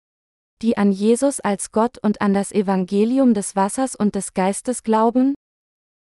[0.61, 5.35] die an Jesus als Gott und an das Evangelium des Wassers und des Geistes glauben,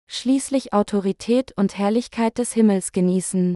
[0.08, 3.56] schließlich Autorität und Herrlichkeit des Himmels genießen.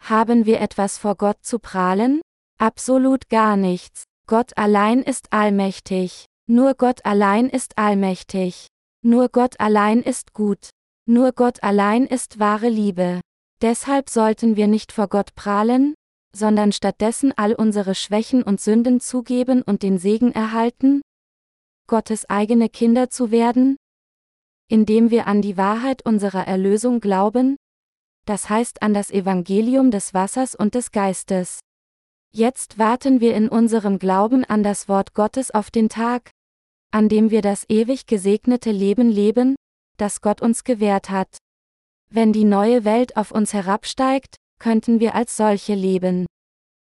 [0.00, 2.20] Haben wir etwas vor Gott zu prahlen?
[2.58, 4.04] Absolut gar nichts.
[4.26, 6.26] Gott allein ist allmächtig.
[6.46, 8.66] Nur Gott allein ist allmächtig.
[9.02, 10.70] Nur Gott allein ist gut.
[11.10, 13.22] Nur Gott allein ist wahre Liebe.
[13.62, 15.94] Deshalb sollten wir nicht vor Gott prahlen,
[16.36, 21.00] sondern stattdessen all unsere Schwächen und Sünden zugeben und den Segen erhalten,
[21.86, 23.78] Gottes eigene Kinder zu werden,
[24.68, 27.56] indem wir an die Wahrheit unserer Erlösung glauben,
[28.26, 31.60] das heißt an das Evangelium des Wassers und des Geistes.
[32.34, 36.32] Jetzt warten wir in unserem Glauben an das Wort Gottes auf den Tag,
[36.90, 39.56] an dem wir das ewig gesegnete Leben leben,
[39.98, 41.36] das Gott uns gewährt hat.
[42.10, 46.26] Wenn die neue Welt auf uns herabsteigt, könnten wir als solche leben.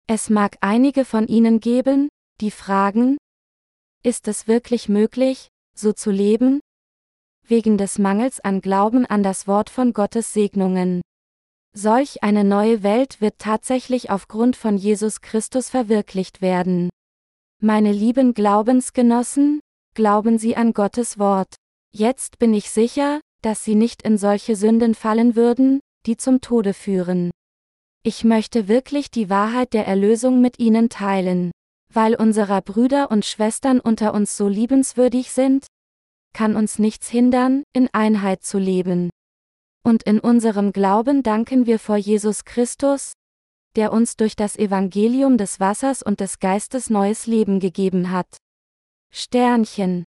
[0.06, 2.08] Es mag einige von Ihnen geben,
[2.40, 3.16] die fragen,
[4.06, 6.60] ist es wirklich möglich, so zu leben?
[7.44, 11.00] Wegen des Mangels an Glauben an das Wort von Gottes Segnungen.
[11.72, 16.88] Solch eine neue Welt wird tatsächlich aufgrund von Jesus Christus verwirklicht werden.
[17.60, 19.60] Meine lieben Glaubensgenossen,
[19.94, 21.56] glauben Sie an Gottes Wort.
[21.98, 26.74] Jetzt bin ich sicher, dass Sie nicht in solche Sünden fallen würden, die zum Tode
[26.74, 27.30] führen.
[28.02, 31.52] Ich möchte wirklich die Wahrheit der Erlösung mit Ihnen teilen.
[31.90, 35.68] Weil unserer Brüder und Schwestern unter uns so liebenswürdig sind,
[36.34, 39.08] kann uns nichts hindern, in Einheit zu leben.
[39.82, 43.14] Und in unserem Glauben danken wir vor Jesus Christus,
[43.74, 48.36] der uns durch das Evangelium des Wassers und des Geistes neues Leben gegeben hat.
[49.10, 50.04] Sternchen